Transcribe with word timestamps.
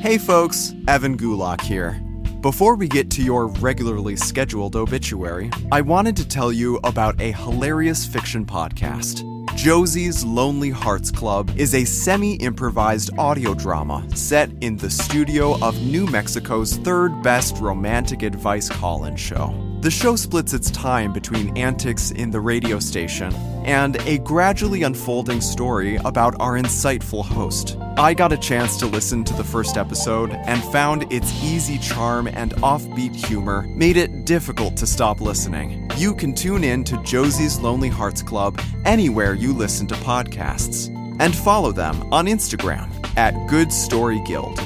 Hey 0.00 0.18
folks, 0.18 0.72
Evan 0.86 1.16
Gulak 1.16 1.60
here. 1.60 1.92
Before 2.40 2.76
we 2.76 2.86
get 2.86 3.10
to 3.12 3.22
your 3.22 3.48
regularly 3.48 4.14
scheduled 4.14 4.76
obituary, 4.76 5.50
I 5.72 5.80
wanted 5.80 6.16
to 6.18 6.28
tell 6.28 6.52
you 6.52 6.78
about 6.84 7.20
a 7.20 7.32
hilarious 7.32 8.06
fiction 8.06 8.46
podcast. 8.46 9.24
Josie's 9.56 10.22
Lonely 10.22 10.68
Hearts 10.68 11.10
Club 11.10 11.50
is 11.56 11.74
a 11.74 11.86
semi 11.86 12.34
improvised 12.34 13.10
audio 13.16 13.54
drama 13.54 14.06
set 14.14 14.50
in 14.60 14.76
the 14.76 14.90
studio 14.90 15.58
of 15.64 15.80
New 15.80 16.06
Mexico's 16.06 16.76
third 16.76 17.22
best 17.22 17.56
romantic 17.56 18.22
advice 18.22 18.68
call 18.68 19.06
in 19.06 19.16
show. 19.16 19.54
The 19.80 19.90
show 19.90 20.14
splits 20.16 20.52
its 20.52 20.70
time 20.70 21.12
between 21.12 21.56
antics 21.56 22.10
in 22.10 22.30
the 22.30 22.40
radio 22.40 22.78
station 22.78 23.32
and 23.64 23.96
a 24.06 24.18
gradually 24.18 24.82
unfolding 24.82 25.40
story 25.40 25.96
about 25.96 26.34
our 26.40 26.54
insightful 26.54 27.24
host. 27.24 27.76
I 27.98 28.12
got 28.12 28.32
a 28.32 28.36
chance 28.36 28.76
to 28.78 28.86
listen 28.86 29.24
to 29.24 29.34
the 29.34 29.44
first 29.44 29.76
episode 29.76 30.32
and 30.32 30.62
found 30.64 31.12
its 31.12 31.32
easy 31.42 31.78
charm 31.78 32.26
and 32.26 32.52
offbeat 32.56 33.14
humor 33.14 33.62
made 33.68 33.96
it 33.96 34.24
difficult 34.24 34.76
to 34.78 34.86
stop 34.86 35.20
listening. 35.20 35.90
You 35.96 36.14
can 36.14 36.34
tune 36.34 36.64
in 36.64 36.84
to 36.84 37.02
Josie's 37.02 37.58
Lonely 37.58 37.88
Hearts 37.88 38.22
Club 38.22 38.60
anywhere 38.84 39.34
you 39.34 39.45
listen 39.52 39.86
to 39.88 39.94
podcasts 39.96 40.88
and 41.20 41.34
follow 41.34 41.72
them 41.72 42.12
on 42.12 42.26
Instagram 42.26 42.88
at 43.16 43.34
Good 43.48 43.72
Story 43.72 44.22
Guild. 44.26 44.58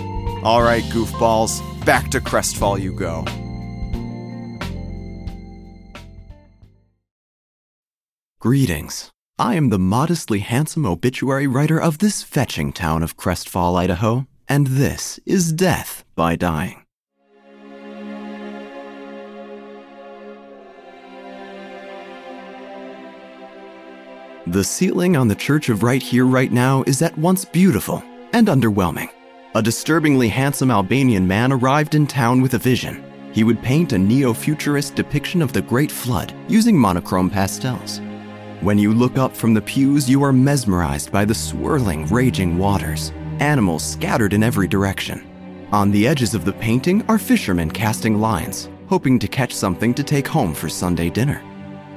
All 0.42 0.62
right, 0.62 0.84
goofballs, 0.84 1.60
back 1.84 2.10
to 2.10 2.20
Crestfall 2.20 2.80
you 2.80 2.92
go. 2.92 3.24
Greetings. 8.40 9.10
I 9.38 9.54
am 9.54 9.68
the 9.68 9.78
modestly 9.78 10.38
handsome 10.38 10.86
obituary 10.86 11.46
writer 11.46 11.80
of 11.80 11.98
this 11.98 12.22
fetching 12.22 12.72
town 12.72 13.02
of 13.02 13.16
Crestfall, 13.16 13.76
Idaho, 13.76 14.26
and 14.48 14.66
this 14.66 15.20
is 15.26 15.52
Death 15.52 16.04
by 16.14 16.36
Dying. 16.36 16.79
The 24.50 24.64
ceiling 24.64 25.16
on 25.16 25.28
the 25.28 25.36
Church 25.36 25.68
of 25.68 25.84
Right 25.84 26.02
Here, 26.02 26.26
Right 26.26 26.50
Now 26.50 26.82
is 26.88 27.02
at 27.02 27.16
once 27.16 27.44
beautiful 27.44 28.02
and 28.32 28.48
underwhelming. 28.48 29.08
A 29.54 29.62
disturbingly 29.62 30.26
handsome 30.26 30.72
Albanian 30.72 31.24
man 31.24 31.52
arrived 31.52 31.94
in 31.94 32.04
town 32.04 32.42
with 32.42 32.54
a 32.54 32.58
vision. 32.58 33.04
He 33.32 33.44
would 33.44 33.62
paint 33.62 33.92
a 33.92 33.98
neo 33.98 34.34
futurist 34.34 34.96
depiction 34.96 35.40
of 35.40 35.52
the 35.52 35.62
Great 35.62 35.92
Flood 35.92 36.34
using 36.48 36.76
monochrome 36.76 37.30
pastels. 37.30 38.00
When 38.60 38.76
you 38.76 38.92
look 38.92 39.16
up 39.18 39.36
from 39.36 39.54
the 39.54 39.62
pews, 39.62 40.10
you 40.10 40.20
are 40.24 40.32
mesmerized 40.32 41.12
by 41.12 41.24
the 41.24 41.32
swirling, 41.32 42.08
raging 42.08 42.58
waters, 42.58 43.12
animals 43.38 43.84
scattered 43.84 44.32
in 44.32 44.42
every 44.42 44.66
direction. 44.66 45.24
On 45.70 45.92
the 45.92 46.08
edges 46.08 46.34
of 46.34 46.44
the 46.44 46.54
painting 46.54 47.04
are 47.08 47.18
fishermen 47.18 47.70
casting 47.70 48.20
lines, 48.20 48.68
hoping 48.88 49.16
to 49.20 49.28
catch 49.28 49.54
something 49.54 49.94
to 49.94 50.02
take 50.02 50.26
home 50.26 50.54
for 50.54 50.68
Sunday 50.68 51.08
dinner. 51.08 51.40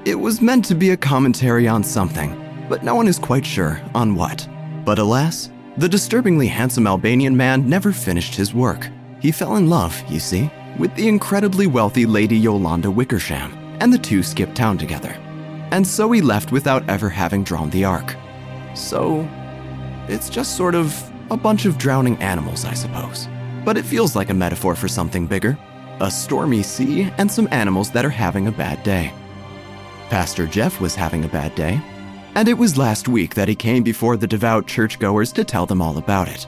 It 0.06 0.20
was 0.20 0.40
meant 0.40 0.66
to 0.66 0.76
be 0.76 0.92
a 0.92 0.98
commentary 0.98 1.68
on 1.68 1.84
something, 1.84 2.43
but 2.70 2.84
no 2.84 2.96
one 2.96 3.08
is 3.08 3.20
quite 3.20 3.46
sure 3.46 3.82
on 3.94 4.16
what. 4.16 4.48
But 4.86 5.00
alas, 5.00 5.50
the 5.78 5.90
disturbingly 5.90 6.48
handsome 6.48 6.88
Albanian 6.88 7.36
man 7.36 7.68
never 7.68 7.92
finished 7.92 8.36
his 8.36 8.54
work. 8.54 8.90
He 9.20 9.32
fell 9.32 9.56
in 9.56 9.70
love, 9.70 10.02
you 10.10 10.20
see, 10.20 10.52
with 10.78 10.94
the 10.96 11.08
incredibly 11.08 11.68
wealthy 11.68 12.06
Lady 12.06 12.38
Yolanda 12.38 12.92
Wickersham, 12.92 13.54
and 13.80 13.92
the 13.92 13.98
two 13.98 14.24
skipped 14.24 14.56
town 14.56 14.78
together. 14.78 15.12
And 15.72 15.86
so 15.86 16.12
he 16.12 16.22
left 16.22 16.52
without 16.52 16.88
ever 16.90 17.10
having 17.10 17.44
drawn 17.44 17.70
the 17.70 17.86
ark. 17.86 18.16
So, 18.76 19.28
it's 20.08 20.30
just 20.30 20.58
sort 20.58 20.76
of 20.76 21.12
a 21.32 21.38
bunch 21.38 21.66
of 21.66 21.78
drowning 21.78 22.18
animals, 22.18 22.66
I 22.66 22.74
suppose. 22.74 23.28
But 23.66 23.78
it 23.78 23.86
feels 23.86 24.16
like 24.16 24.30
a 24.30 24.34
metaphor 24.34 24.76
for 24.76 24.88
something 24.88 25.28
bigger 25.28 25.58
a 26.00 26.10
stormy 26.12 26.64
sea 26.64 27.04
and 27.18 27.32
some 27.32 27.48
animals 27.52 27.92
that 27.92 28.04
are 28.04 28.10
having 28.10 28.48
a 28.48 28.52
bad 28.52 28.82
day. 28.84 29.14
Pastor 30.10 30.48
Jeff 30.48 30.82
was 30.82 30.96
having 30.96 31.24
a 31.24 31.30
bad 31.30 31.56
day, 31.56 31.80
and 32.36 32.48
it 32.48 32.58
was 32.58 32.78
last 32.78 33.08
week 33.08 33.36
that 33.36 33.48
he 33.48 33.56
came 33.56 33.84
before 33.84 34.18
the 34.18 34.28
devout 34.28 34.68
churchgoers 34.68 35.32
to 35.34 35.44
tell 35.44 35.66
them 35.66 35.82
all 35.82 35.98
about 35.98 36.28
it. 36.28 36.48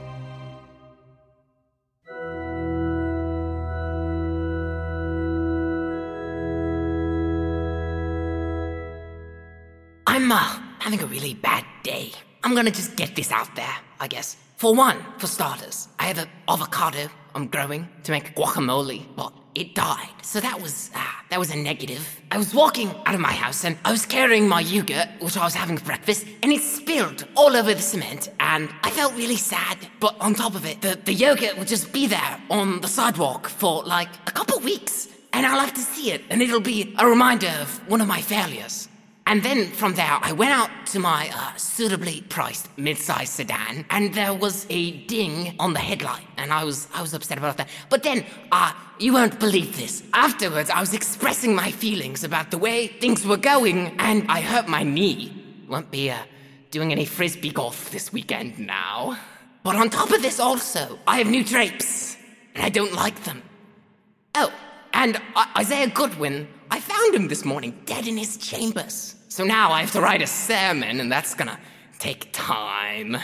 I'm 10.08 10.32
uh, 10.32 10.60
having 10.80 11.02
a 11.02 11.06
really 11.06 11.34
bad 11.34 11.66
day. 11.84 12.12
I'm 12.44 12.56
gonna 12.56 12.72
just 12.72 12.96
get 12.96 13.16
this 13.16 13.32
out 13.32 13.56
there, 13.56 13.76
I 14.00 14.08
guess. 14.08 14.38
For 14.58 14.74
one, 14.74 14.98
for 15.18 15.28
starters, 15.28 15.90
I 16.00 16.06
have 16.06 16.18
an 16.18 16.30
avocado 16.48 17.10
I'm 17.36 17.48
growing 17.48 17.90
to 18.04 18.12
make 18.14 18.34
guacamole, 18.34 19.04
but 19.18 19.34
it 19.56 19.76
died. 19.76 20.14
So 20.22 20.40
that 20.40 20.62
was 20.62 20.90
uh, 20.96 21.04
that 21.30 21.40
was 21.40 21.52
a 21.52 21.58
negative. 21.58 22.22
I 22.32 22.38
was 22.38 22.54
walking 22.54 22.90
out 23.06 23.16
of 23.16 23.22
my 23.22 23.32
house 23.32 23.64
and 23.64 23.78
I 23.84 23.92
was 23.92 24.06
carrying 24.06 24.48
my 24.48 24.62
yogurt, 24.62 25.08
which 25.20 25.38
I 25.38 25.44
was 25.44 25.54
having 25.54 25.78
for 25.78 25.86
breakfast, 25.86 26.26
and 26.44 26.52
it 26.52 26.62
spilled 26.62 27.26
all 27.36 27.56
over 27.56 27.74
the 27.74 27.82
cement, 27.82 28.30
and 28.40 28.70
I 28.84 28.90
felt 28.92 29.14
really 29.16 29.36
sad. 29.36 29.78
But 30.00 30.16
on 30.20 30.34
top 30.34 30.56
of 30.56 30.66
it, 30.66 30.82
the, 30.82 31.00
the 31.04 31.14
yogurt 31.14 31.58
would 31.58 31.68
just 31.68 31.92
be 31.92 32.08
there 32.08 32.42
on 32.50 32.82
the 32.82 32.88
sidewalk 32.88 33.48
for 33.48 33.84
like 33.84 34.10
a 34.28 34.32
couple 34.32 34.60
weeks, 34.60 35.08
and 35.34 35.46
I'll 35.46 35.60
have 35.60 35.74
to 35.74 35.82
see 35.82 36.12
it, 36.12 36.22
and 36.30 36.42
it'll 36.42 36.60
be 36.60 36.96
a 36.98 37.08
reminder 37.08 37.52
of 37.62 37.88
one 37.90 38.02
of 38.02 38.08
my 38.08 38.22
failures. 38.22 38.88
And 39.28 39.42
then 39.42 39.72
from 39.72 39.96
there, 39.96 40.20
I 40.22 40.34
went 40.34 40.52
out 40.52 40.70
to 40.88 41.00
my 41.00 41.32
uh, 41.34 41.56
suitably 41.56 42.22
priced 42.30 42.70
mid-sized 42.78 43.34
sedan, 43.34 43.84
and 43.90 44.14
there 44.14 44.36
was 44.36 44.68
a 44.70 44.92
ding 45.08 45.56
on 45.58 45.74
the 45.74 45.80
headlight, 45.80 46.28
and 46.38 46.54
I 46.54 46.64
was 46.64 46.88
I 46.94 47.02
was 47.02 47.14
upset 47.16 47.40
about 47.40 47.58
that. 47.58 47.68
But 47.90 48.04
then, 48.04 48.24
uh, 48.52 48.72
you 49.00 49.14
won't 49.14 49.40
believe 49.40 49.78
this. 49.78 50.04
Afterwards, 50.14 50.70
I 50.70 50.80
was 50.80 50.94
expressing 50.94 51.56
my 51.56 51.72
feelings 51.72 52.24
about 52.24 52.52
the 52.52 52.60
way 52.60 52.88
things 52.88 53.26
were 53.26 53.38
going, 53.38 54.00
and 54.00 54.26
I 54.30 54.42
hurt 54.42 54.68
my 54.68 54.84
knee. 54.84 55.34
Won't 55.68 55.90
be 55.90 56.12
uh, 56.12 56.20
doing 56.70 56.92
any 56.92 57.06
frisbee 57.06 57.50
golf 57.50 57.90
this 57.90 58.14
weekend 58.14 58.60
now. 58.60 59.18
But 59.64 59.76
on 59.76 59.90
top 59.90 60.12
of 60.12 60.22
this, 60.22 60.40
also, 60.40 61.00
I 61.08 61.18
have 61.18 61.28
new 61.28 61.44
drapes, 61.44 62.16
and 62.54 62.64
I 62.64 62.70
don't 62.70 62.94
like 62.94 63.24
them. 63.24 63.42
Oh, 64.36 64.54
and 64.94 65.20
uh, 65.36 65.46
Isaiah 65.58 65.88
Goodwin, 65.88 66.48
I 66.70 66.80
found 66.80 67.16
him 67.16 67.28
this 67.28 67.44
morning, 67.44 67.82
dead 67.86 68.06
in 68.06 68.18
his 68.18 68.38
chambers. 68.38 69.15
So 69.36 69.44
now 69.44 69.74
I 69.74 69.82
have 69.82 69.92
to 69.92 70.00
write 70.00 70.22
a 70.22 70.28
sermon, 70.28 71.02
and 71.02 71.12
that's 71.12 71.36
gonna 71.36 71.60
take 72.00 72.30
time. 72.32 73.18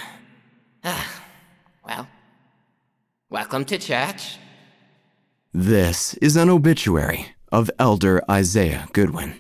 well, 1.86 2.06
welcome 3.30 3.64
to 3.64 3.78
church. 3.78 4.38
This 5.54 6.14
is 6.16 6.36
an 6.36 6.50
obituary 6.50 7.28
of 7.54 7.72
Elder 7.80 8.22
Isaiah 8.30 8.90
Goodwin. 8.92 9.40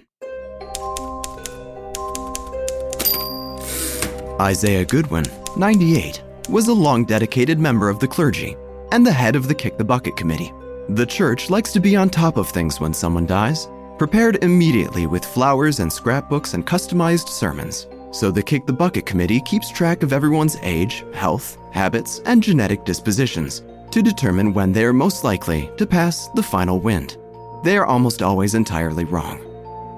Isaiah 4.39 4.85
Goodwin, 4.85 5.25
98, 5.57 6.23
was 6.47 6.69
a 6.69 6.73
long 6.73 7.03
dedicated 7.03 7.59
member 7.59 7.89
of 7.89 7.99
the 7.99 8.07
clergy 8.07 8.55
and 8.93 9.05
the 9.05 9.11
head 9.11 9.35
of 9.35 9.49
the 9.49 9.55
Kick 9.55 9.77
the 9.77 9.83
Bucket 9.83 10.15
Committee. 10.15 10.53
The 10.87 11.05
church 11.05 11.49
likes 11.49 11.73
to 11.73 11.81
be 11.81 11.97
on 11.97 12.09
top 12.09 12.37
of 12.37 12.47
things 12.47 12.79
when 12.79 12.93
someone 12.93 13.25
dies, 13.25 13.67
prepared 14.01 14.43
immediately 14.43 15.05
with 15.05 15.23
flowers 15.23 15.79
and 15.79 15.93
scrapbooks 15.93 16.55
and 16.55 16.65
customized 16.65 17.27
sermons. 17.27 17.85
So 18.09 18.31
the 18.31 18.41
Kick 18.41 18.65
the 18.65 18.73
Bucket 18.73 19.05
Committee 19.05 19.41
keeps 19.41 19.69
track 19.69 20.01
of 20.01 20.11
everyone's 20.11 20.57
age, 20.63 21.05
health, 21.13 21.59
habits, 21.71 22.19
and 22.25 22.41
genetic 22.41 22.83
dispositions 22.83 23.61
to 23.91 24.01
determine 24.01 24.55
when 24.55 24.71
they 24.71 24.85
are 24.85 24.91
most 24.91 25.23
likely 25.23 25.69
to 25.77 25.85
pass 25.85 26.29
the 26.29 26.41
final 26.41 26.79
wind. 26.79 27.17
They 27.63 27.77
are 27.77 27.85
almost 27.85 28.23
always 28.23 28.55
entirely 28.55 29.03
wrong. 29.03 29.39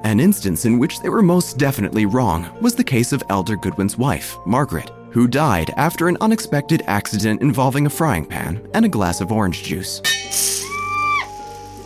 An 0.04 0.20
instance 0.20 0.66
in 0.66 0.80
which 0.80 1.00
they 1.00 1.08
were 1.08 1.22
most 1.22 1.58
definitely 1.58 2.06
wrong 2.06 2.54
was 2.60 2.76
the 2.76 2.84
case 2.84 3.14
of 3.14 3.24
Elder 3.30 3.56
Goodwin's 3.56 3.98
wife, 3.98 4.38
Margaret, 4.46 4.92
who 5.12 5.30
died 5.30 5.74
after 5.78 6.10
an 6.10 6.18
unexpected 6.20 6.84
accident 6.88 7.42
involving 7.42 7.86
a 7.86 7.90
frying 7.90 8.26
pan 8.26 8.70
and 8.74 8.84
a 8.84 8.90
glass 8.90 9.22
of 9.22 9.32
orange 9.32 9.64
juice. 9.64 10.02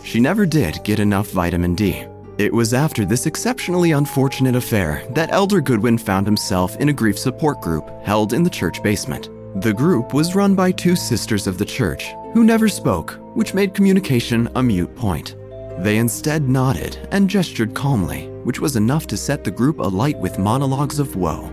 She 0.08 0.20
never 0.20 0.46
did 0.46 0.82
get 0.84 1.00
enough 1.00 1.28
vitamin 1.32 1.74
D. 1.74 2.06
It 2.38 2.50
was 2.50 2.72
after 2.72 3.04
this 3.04 3.26
exceptionally 3.26 3.92
unfortunate 3.92 4.56
affair 4.56 5.06
that 5.10 5.30
Elder 5.32 5.60
Goodwin 5.60 5.98
found 5.98 6.26
himself 6.26 6.74
in 6.76 6.88
a 6.88 6.94
grief 6.94 7.18
support 7.18 7.60
group 7.60 7.86
held 8.04 8.32
in 8.32 8.42
the 8.42 8.48
church 8.48 8.82
basement. 8.82 9.28
The 9.60 9.74
group 9.74 10.14
was 10.14 10.34
run 10.34 10.54
by 10.54 10.72
two 10.72 10.96
sisters 10.96 11.46
of 11.46 11.58
the 11.58 11.64
church 11.66 12.06
who 12.32 12.42
never 12.42 12.70
spoke, 12.70 13.20
which 13.34 13.52
made 13.52 13.74
communication 13.74 14.48
a 14.54 14.62
mute 14.62 14.96
point. 14.96 15.36
They 15.80 15.98
instead 15.98 16.48
nodded 16.48 16.96
and 17.12 17.28
gestured 17.28 17.74
calmly, 17.74 18.28
which 18.44 18.60
was 18.60 18.76
enough 18.76 19.06
to 19.08 19.16
set 19.18 19.44
the 19.44 19.50
group 19.50 19.78
alight 19.78 20.16
with 20.16 20.38
monologues 20.38 20.98
of 20.98 21.16
woe. 21.16 21.52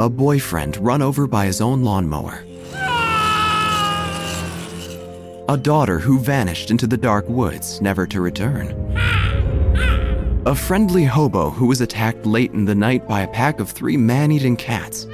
A 0.00 0.10
boyfriend 0.10 0.76
run 0.78 1.02
over 1.02 1.28
by 1.28 1.46
his 1.46 1.60
own 1.60 1.84
lawnmower. 1.84 2.42
A 5.48 5.56
daughter 5.56 5.98
who 5.98 6.18
vanished 6.18 6.70
into 6.70 6.86
the 6.86 6.96
dark 6.96 7.28
woods, 7.28 7.80
never 7.80 8.06
to 8.06 8.20
return. 8.20 8.74
A 10.46 10.54
friendly 10.54 11.04
hobo 11.04 11.50
who 11.50 11.66
was 11.66 11.80
attacked 11.80 12.26
late 12.26 12.52
in 12.52 12.64
the 12.64 12.74
night 12.74 13.06
by 13.06 13.22
a 13.22 13.28
pack 13.28 13.60
of 13.60 13.70
three 13.70 13.96
man 13.96 14.32
eating 14.32 14.56
cats 14.56 15.06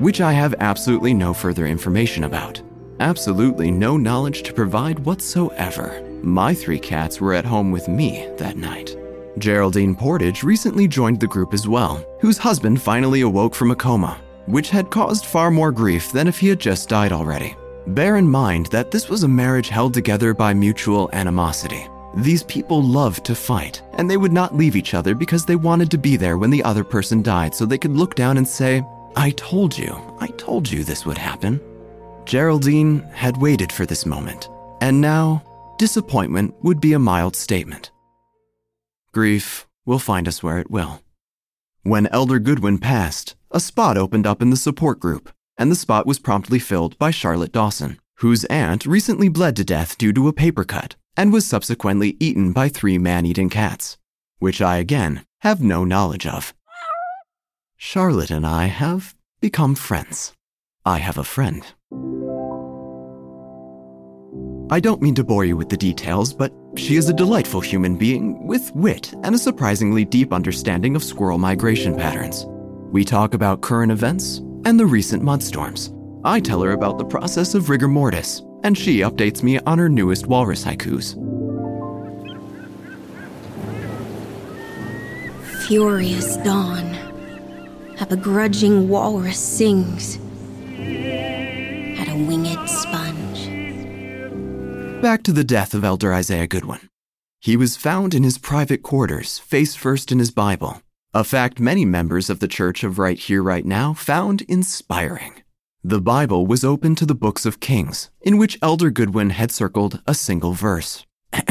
which 0.00 0.22
I 0.22 0.32
have 0.32 0.54
absolutely 0.60 1.12
no 1.12 1.34
further 1.34 1.66
information 1.66 2.24
about. 2.24 2.62
Absolutely 3.00 3.70
no 3.70 3.98
knowledge 3.98 4.42
to 4.44 4.54
provide 4.54 4.98
whatsoever. 5.00 6.02
My 6.22 6.54
three 6.54 6.78
cats 6.78 7.20
were 7.20 7.34
at 7.34 7.44
home 7.44 7.70
with 7.70 7.86
me 7.86 8.26
that 8.38 8.56
night. 8.56 8.96
Geraldine 9.36 9.94
Portage 9.94 10.42
recently 10.42 10.88
joined 10.88 11.20
the 11.20 11.26
group 11.26 11.52
as 11.52 11.68
well, 11.68 12.02
whose 12.18 12.38
husband 12.38 12.80
finally 12.80 13.20
awoke 13.20 13.54
from 13.54 13.70
a 13.70 13.76
coma, 13.76 14.18
which 14.46 14.70
had 14.70 14.90
caused 14.90 15.26
far 15.26 15.50
more 15.50 15.70
grief 15.70 16.12
than 16.12 16.26
if 16.26 16.38
he 16.38 16.48
had 16.48 16.58
just 16.58 16.88
died 16.88 17.12
already. 17.12 17.54
Bear 17.94 18.18
in 18.18 18.28
mind 18.28 18.66
that 18.66 18.92
this 18.92 19.08
was 19.08 19.24
a 19.24 19.28
marriage 19.28 19.68
held 19.68 19.94
together 19.94 20.32
by 20.32 20.54
mutual 20.54 21.10
animosity. 21.12 21.88
These 22.14 22.44
people 22.44 22.80
loved 22.80 23.24
to 23.24 23.34
fight, 23.34 23.82
and 23.94 24.08
they 24.08 24.16
would 24.16 24.32
not 24.32 24.54
leave 24.54 24.76
each 24.76 24.94
other 24.94 25.12
because 25.12 25.44
they 25.44 25.56
wanted 25.56 25.90
to 25.90 25.98
be 25.98 26.16
there 26.16 26.38
when 26.38 26.50
the 26.50 26.62
other 26.62 26.84
person 26.84 27.20
died 27.20 27.52
so 27.52 27.66
they 27.66 27.78
could 27.78 27.96
look 27.96 28.14
down 28.14 28.36
and 28.36 28.46
say, 28.46 28.84
I 29.16 29.30
told 29.30 29.76
you, 29.76 29.92
I 30.20 30.28
told 30.28 30.70
you 30.70 30.84
this 30.84 31.04
would 31.04 31.18
happen. 31.18 31.60
Geraldine 32.26 33.00
had 33.12 33.36
waited 33.38 33.72
for 33.72 33.86
this 33.86 34.06
moment, 34.06 34.48
and 34.80 35.00
now 35.00 35.42
disappointment 35.76 36.54
would 36.62 36.80
be 36.80 36.92
a 36.92 36.98
mild 37.00 37.34
statement. 37.34 37.90
Grief 39.12 39.66
will 39.84 39.98
find 39.98 40.28
us 40.28 40.44
where 40.44 40.60
it 40.60 40.70
will. 40.70 41.02
When 41.82 42.06
Elder 42.06 42.38
Goodwin 42.38 42.78
passed, 42.78 43.34
a 43.50 43.58
spot 43.58 43.98
opened 43.98 44.28
up 44.28 44.40
in 44.40 44.50
the 44.50 44.56
support 44.56 45.00
group, 45.00 45.32
and 45.60 45.70
the 45.70 45.76
spot 45.76 46.06
was 46.06 46.18
promptly 46.18 46.58
filled 46.58 46.98
by 46.98 47.10
Charlotte 47.10 47.52
Dawson, 47.52 48.00
whose 48.16 48.46
aunt 48.46 48.86
recently 48.86 49.28
bled 49.28 49.54
to 49.56 49.64
death 49.64 49.98
due 49.98 50.12
to 50.14 50.26
a 50.26 50.32
paper 50.32 50.64
cut 50.64 50.96
and 51.18 51.32
was 51.32 51.46
subsequently 51.46 52.16
eaten 52.18 52.52
by 52.52 52.68
three 52.70 52.96
man 52.96 53.26
eating 53.26 53.50
cats, 53.50 53.98
which 54.38 54.62
I 54.62 54.78
again 54.78 55.26
have 55.40 55.62
no 55.62 55.84
knowledge 55.84 56.26
of. 56.26 56.54
Charlotte 57.76 58.30
and 58.30 58.46
I 58.46 58.66
have 58.66 59.14
become 59.40 59.74
friends. 59.74 60.32
I 60.86 60.96
have 60.96 61.18
a 61.18 61.24
friend. 61.24 61.62
I 64.72 64.80
don't 64.80 65.02
mean 65.02 65.16
to 65.16 65.24
bore 65.24 65.44
you 65.44 65.58
with 65.58 65.68
the 65.68 65.76
details, 65.76 66.32
but 66.32 66.54
she 66.76 66.96
is 66.96 67.08
a 67.08 67.12
delightful 67.12 67.60
human 67.60 67.96
being 67.96 68.46
with 68.46 68.70
wit 68.74 69.12
and 69.24 69.34
a 69.34 69.38
surprisingly 69.38 70.06
deep 70.06 70.32
understanding 70.32 70.96
of 70.96 71.04
squirrel 71.04 71.38
migration 71.38 71.96
patterns. 71.96 72.46
We 72.92 73.04
talk 73.04 73.34
about 73.34 73.60
current 73.60 73.92
events 73.92 74.40
and 74.64 74.78
the 74.78 74.86
recent 74.86 75.22
mudstorms. 75.22 75.94
I 76.24 76.40
tell 76.40 76.62
her 76.62 76.72
about 76.72 76.98
the 76.98 77.04
process 77.04 77.54
of 77.54 77.70
rigor 77.70 77.88
mortis, 77.88 78.42
and 78.62 78.76
she 78.76 79.00
updates 79.00 79.42
me 79.42 79.58
on 79.60 79.78
her 79.78 79.88
newest 79.88 80.26
walrus 80.26 80.64
haikus. 80.64 81.16
Furious 85.66 86.36
dawn 86.38 86.90
a 88.00 88.06
begrudging 88.06 88.88
walrus 88.88 89.38
sings 89.38 90.16
at 91.98 92.08
a 92.08 92.24
winged 92.26 92.68
sponge. 92.68 93.46
Back 95.02 95.22
to 95.24 95.32
the 95.32 95.44
death 95.44 95.74
of 95.74 95.84
Elder 95.84 96.14
Isaiah 96.14 96.46
Goodwin. 96.46 96.88
He 97.40 97.58
was 97.58 97.76
found 97.76 98.14
in 98.14 98.22
his 98.22 98.38
private 98.38 98.82
quarters, 98.82 99.38
face 99.38 99.74
first 99.74 100.10
in 100.10 100.18
his 100.18 100.30
Bible, 100.30 100.80
a 101.12 101.24
fact 101.24 101.58
many 101.58 101.84
members 101.84 102.30
of 102.30 102.38
the 102.38 102.46
Church 102.46 102.84
of 102.84 102.96
Right 102.96 103.18
Here, 103.18 103.42
Right 103.42 103.64
Now 103.64 103.92
found 103.92 104.42
inspiring. 104.42 105.42
The 105.82 106.00
Bible 106.00 106.46
was 106.46 106.62
open 106.62 106.94
to 106.94 107.04
the 107.04 107.16
books 107.16 107.44
of 107.44 107.58
Kings, 107.58 108.10
in 108.20 108.38
which 108.38 108.58
Elder 108.62 108.92
Goodwin 108.92 109.30
had 109.30 109.50
circled 109.50 110.00
a 110.06 110.14
single 110.14 110.52
verse. 110.52 111.04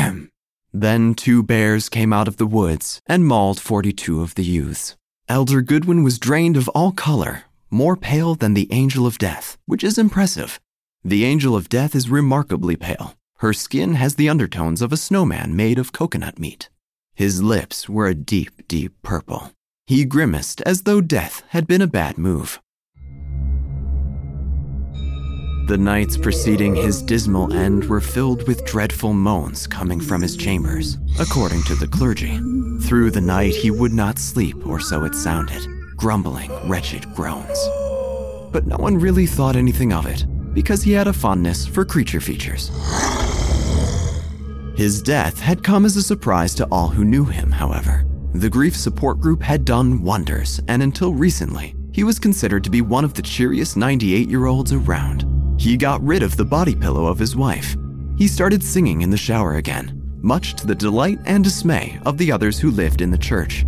then 0.74 1.14
two 1.14 1.44
bears 1.44 1.90
came 1.90 2.14
out 2.14 2.30
of 2.30 2.38
the 2.38 2.48
woods 2.48 3.02
and 3.06 3.26
mauled 3.28 3.60
42 3.60 4.22
of 4.22 4.36
the 4.36 4.46
youths. 4.46 4.96
Elder 5.28 5.62
Goodwin 5.62 6.04
was 6.04 6.20
drained 6.20 6.56
of 6.56 6.70
all 6.70 6.94
color, 6.94 7.44
more 7.70 7.98
pale 7.98 8.36
than 8.36 8.54
the 8.54 8.72
angel 8.72 9.06
of 9.06 9.18
death, 9.18 9.58
which 9.66 9.84
is 9.84 9.98
impressive. 9.98 10.62
The 11.04 11.26
angel 11.26 11.54
of 11.54 11.68
death 11.68 11.96
is 11.96 12.10
remarkably 12.10 12.78
pale. 12.78 13.16
Her 13.40 13.52
skin 13.52 13.96
has 13.96 14.16
the 14.16 14.30
undertones 14.30 14.82
of 14.82 14.94
a 14.94 14.98
snowman 14.98 15.54
made 15.54 15.80
of 15.80 15.92
coconut 15.92 16.40
meat. 16.40 16.70
His 17.20 17.44
lips 17.44 17.90
were 17.90 18.08
a 18.08 18.16
deep, 18.16 18.66
deep 18.70 18.94
purple. 19.04 19.52
He 19.88 20.06
grimaced 20.06 20.62
as 20.62 20.84
though 20.84 21.02
death 21.02 21.44
had 21.50 21.68
been 21.68 21.82
a 21.82 21.96
bad 22.00 22.18
move. 22.18 22.62
The 25.68 25.78
nights 25.78 26.16
preceding 26.16 26.76
his 26.76 27.02
dismal 27.02 27.52
end 27.52 27.84
were 27.90 28.00
filled 28.00 28.48
with 28.48 28.64
dreadful 28.64 29.12
moans 29.12 29.68
coming 29.68 30.00
from 30.00 30.22
his 30.22 30.38
chambers, 30.38 30.98
according 31.20 31.64
to 31.64 31.76
the 31.76 31.90
clergy. 31.90 32.38
Through 32.88 33.12
the 33.12 33.20
night, 33.20 33.54
he 33.54 33.70
would 33.70 33.92
not 33.92 34.18
sleep, 34.18 34.66
or 34.66 34.80
so 34.80 35.04
it 35.04 35.14
sounded, 35.14 35.68
grumbling 35.98 36.50
wretched 36.70 37.04
groans. 37.16 37.60
But 38.54 38.66
no 38.66 38.78
one 38.78 38.98
really 38.98 39.26
thought 39.26 39.58
anything 39.58 39.92
of 39.92 40.06
it, 40.06 40.26
because 40.54 40.84
he 40.84 40.94
had 40.94 41.08
a 41.08 41.12
fondness 41.12 41.68
for 41.68 41.84
creature 41.84 42.22
features. 42.22 42.72
His 44.80 45.02
death 45.02 45.42
had 45.42 45.62
come 45.62 45.84
as 45.84 45.98
a 45.98 46.02
surprise 46.02 46.56
to 46.56 46.66
all 46.72 46.88
who 46.88 47.04
knew 47.04 47.26
him, 47.26 47.52
however. 47.52 48.06
The 48.34 48.50
grief 48.50 48.78
support 48.78 49.20
group 49.20 49.42
had 49.44 49.66
done 49.66 50.02
wonders, 50.02 50.62
and 50.70 50.82
until 50.82 51.14
recently, 51.14 51.76
he 51.92 52.06
was 52.06 52.18
considered 52.18 52.64
to 52.64 52.70
be 52.70 52.80
one 52.82 53.04
of 53.04 53.14
the 53.14 53.22
cheeriest 53.22 53.76
98 53.76 54.30
year 54.30 54.46
olds 54.46 54.72
around. 54.72 55.26
He 55.60 55.76
got 55.76 56.02
rid 56.02 56.24
of 56.24 56.38
the 56.38 56.46
body 56.46 56.76
pillow 56.76 57.08
of 57.08 57.20
his 57.20 57.36
wife. 57.36 57.76
He 58.18 58.26
started 58.26 58.64
singing 58.64 59.02
in 59.02 59.10
the 59.10 59.18
shower 59.18 59.56
again, 59.56 60.02
much 60.22 60.56
to 60.56 60.66
the 60.66 60.76
delight 60.76 61.20
and 61.26 61.44
dismay 61.44 62.00
of 62.06 62.18
the 62.18 62.32
others 62.32 62.58
who 62.58 62.72
lived 62.72 63.02
in 63.02 63.12
the 63.12 63.18
church. 63.18 63.66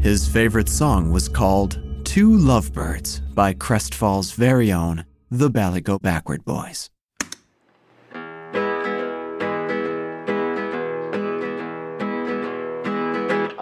His 0.00 0.28
favorite 0.28 0.68
song 0.68 1.10
was 1.10 1.30
called 1.30 1.80
Two 2.04 2.36
Lovebirds 2.36 3.22
by 3.32 3.54
Crestfall's 3.54 4.32
very 4.32 4.70
own 4.70 5.06
The 5.30 5.48
Go 5.82 5.98
Backward 5.98 6.44
Boys. 6.44 6.91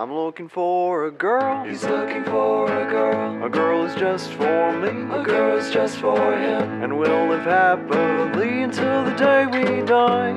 I'm 0.00 0.14
looking 0.14 0.49
for 0.49 1.04
a 1.04 1.11
girl. 1.11 1.62
He's 1.64 1.85
looking 1.85 2.25
for 2.25 2.64
a 2.73 2.90
girl. 2.90 3.45
A 3.45 3.50
girl 3.50 3.85
is 3.85 3.95
just 3.97 4.30
for 4.30 4.73
me. 4.73 4.88
A 5.14 5.23
girl 5.23 5.59
is 5.59 5.71
just 5.71 5.99
for 5.99 6.38
him. 6.38 6.83
And 6.83 6.99
we'll 6.99 7.28
live 7.28 7.42
happily 7.42 8.62
until 8.62 9.04
the 9.04 9.11
day 9.11 9.45
we 9.45 9.83
die. 9.83 10.30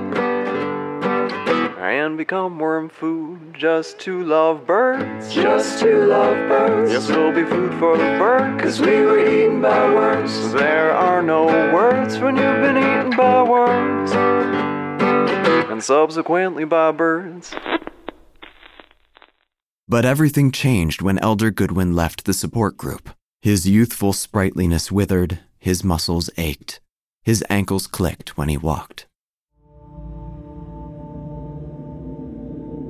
And 1.80 2.18
become 2.18 2.60
worm 2.60 2.90
food 2.90 3.54
just 3.54 4.00
to 4.00 4.26
love 4.26 4.68
birds. 4.68 5.34
Just 5.34 5.80
to 5.80 6.08
love 6.08 6.36
birds. 6.50 6.92
Yes, 6.92 7.08
we'll 7.08 7.32
be 7.32 7.46
food 7.46 7.72
for 7.80 7.96
the 7.96 8.04
birds. 8.20 8.62
Cause 8.62 8.82
we 8.82 9.00
were 9.00 9.26
eaten 9.26 9.62
by 9.62 9.88
worms. 9.96 10.52
There 10.52 10.92
are 10.92 11.24
no 11.24 11.46
words 11.74 12.20
when 12.20 12.36
you've 12.36 12.60
been 12.60 12.76
eaten 12.76 13.12
by 13.16 13.44
worms. 13.44 14.12
And 15.72 15.82
subsequently 15.82 16.66
by 16.66 16.92
birds. 16.92 17.56
But 19.88 20.06
everything 20.06 20.52
changed 20.52 21.02
when 21.02 21.20
Elder 21.20 21.52
Goodwin 21.52 21.94
left 21.94 22.24
the 22.26 22.34
support 22.34 22.78
group. 22.78 23.10
His 23.42 23.68
youthful 23.68 24.14
sprightliness 24.14 24.92
withered, 24.92 25.40
his 25.60 25.84
muscles 25.84 26.30
ached, 26.38 26.80
his 27.24 27.44
ankles 27.50 27.88
clicked 27.88 28.38
when 28.38 28.48
he 28.48 28.58
walked. 28.58 29.08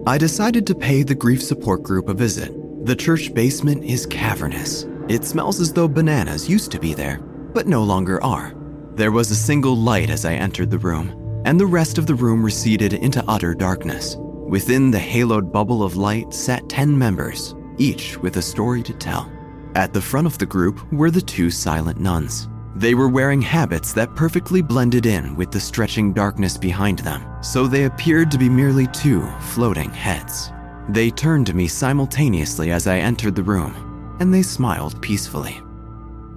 I 0.05 0.17
decided 0.17 0.67
to 0.67 0.75
pay 0.75 1.01
the 1.01 1.15
grief 1.15 1.41
support 1.41 1.81
group 1.81 2.09
a 2.09 2.13
visit. 2.13 2.51
The 2.85 2.95
church 2.95 3.33
basement 3.33 3.83
is 3.83 4.05
cavernous. 4.05 4.85
It 5.07 5.23
smells 5.23 5.59
as 5.59 5.73
though 5.73 5.87
bananas 5.87 6.49
used 6.49 6.71
to 6.73 6.79
be 6.79 6.93
there, 6.93 7.17
but 7.53 7.67
no 7.67 7.83
longer 7.83 8.21
are. 8.23 8.53
There 8.95 9.11
was 9.11 9.31
a 9.31 9.35
single 9.35 9.75
light 9.75 10.09
as 10.09 10.25
I 10.25 10.33
entered 10.33 10.69
the 10.69 10.77
room, 10.77 11.41
and 11.45 11.59
the 11.59 11.65
rest 11.65 11.97
of 11.97 12.05
the 12.05 12.15
room 12.15 12.43
receded 12.43 12.93
into 12.93 13.23
utter 13.27 13.55
darkness. 13.55 14.17
Within 14.53 14.91
the 14.91 14.99
haloed 14.99 15.51
bubble 15.51 15.81
of 15.81 15.97
light 15.97 16.31
sat 16.31 16.69
10 16.69 16.95
members, 16.95 17.55
each 17.79 18.19
with 18.19 18.37
a 18.37 18.41
story 18.43 18.83
to 18.83 18.93
tell. 18.93 19.27
At 19.73 19.93
the 19.93 20.01
front 20.01 20.27
of 20.27 20.37
the 20.37 20.45
group 20.45 20.93
were 20.93 21.09
the 21.09 21.23
two 21.23 21.49
silent 21.49 21.99
nuns. 21.99 22.49
They 22.75 22.93
were 22.93 23.09
wearing 23.09 23.41
habits 23.41 23.93
that 23.93 24.15
perfectly 24.15 24.61
blended 24.61 25.07
in 25.07 25.35
with 25.35 25.49
the 25.49 25.59
stretching 25.59 26.13
darkness 26.13 26.55
behind 26.55 26.99
them, 26.99 27.25
so 27.41 27.65
they 27.65 27.85
appeared 27.85 28.29
to 28.29 28.37
be 28.37 28.47
merely 28.47 28.85
two 28.85 29.25
floating 29.39 29.89
heads. 29.89 30.51
They 30.87 31.09
turned 31.09 31.47
to 31.47 31.55
me 31.55 31.67
simultaneously 31.67 32.71
as 32.71 32.85
I 32.85 32.99
entered 32.99 33.33
the 33.33 33.41
room, 33.41 34.15
and 34.19 34.31
they 34.31 34.43
smiled 34.43 35.01
peacefully. 35.01 35.59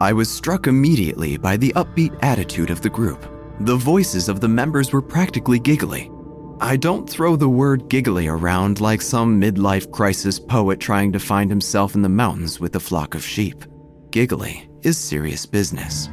I 0.00 0.14
was 0.14 0.32
struck 0.32 0.68
immediately 0.68 1.36
by 1.36 1.58
the 1.58 1.74
upbeat 1.76 2.18
attitude 2.22 2.70
of 2.70 2.80
the 2.80 2.88
group. 2.88 3.30
The 3.60 3.76
voices 3.76 4.30
of 4.30 4.40
the 4.40 4.48
members 4.48 4.90
were 4.90 5.02
practically 5.02 5.58
giggly. 5.58 6.10
I 6.60 6.76
don't 6.76 7.08
throw 7.08 7.36
the 7.36 7.50
word 7.50 7.90
giggly 7.90 8.28
around 8.28 8.80
like 8.80 9.02
some 9.02 9.38
midlife 9.38 9.90
crisis 9.90 10.38
poet 10.38 10.80
trying 10.80 11.12
to 11.12 11.20
find 11.20 11.50
himself 11.50 11.94
in 11.94 12.00
the 12.00 12.08
mountains 12.08 12.58
with 12.58 12.76
a 12.76 12.80
flock 12.80 13.14
of 13.14 13.22
sheep. 13.22 13.62
Giggly 14.10 14.66
is 14.82 14.96
serious 14.96 15.44
business. 15.44 16.08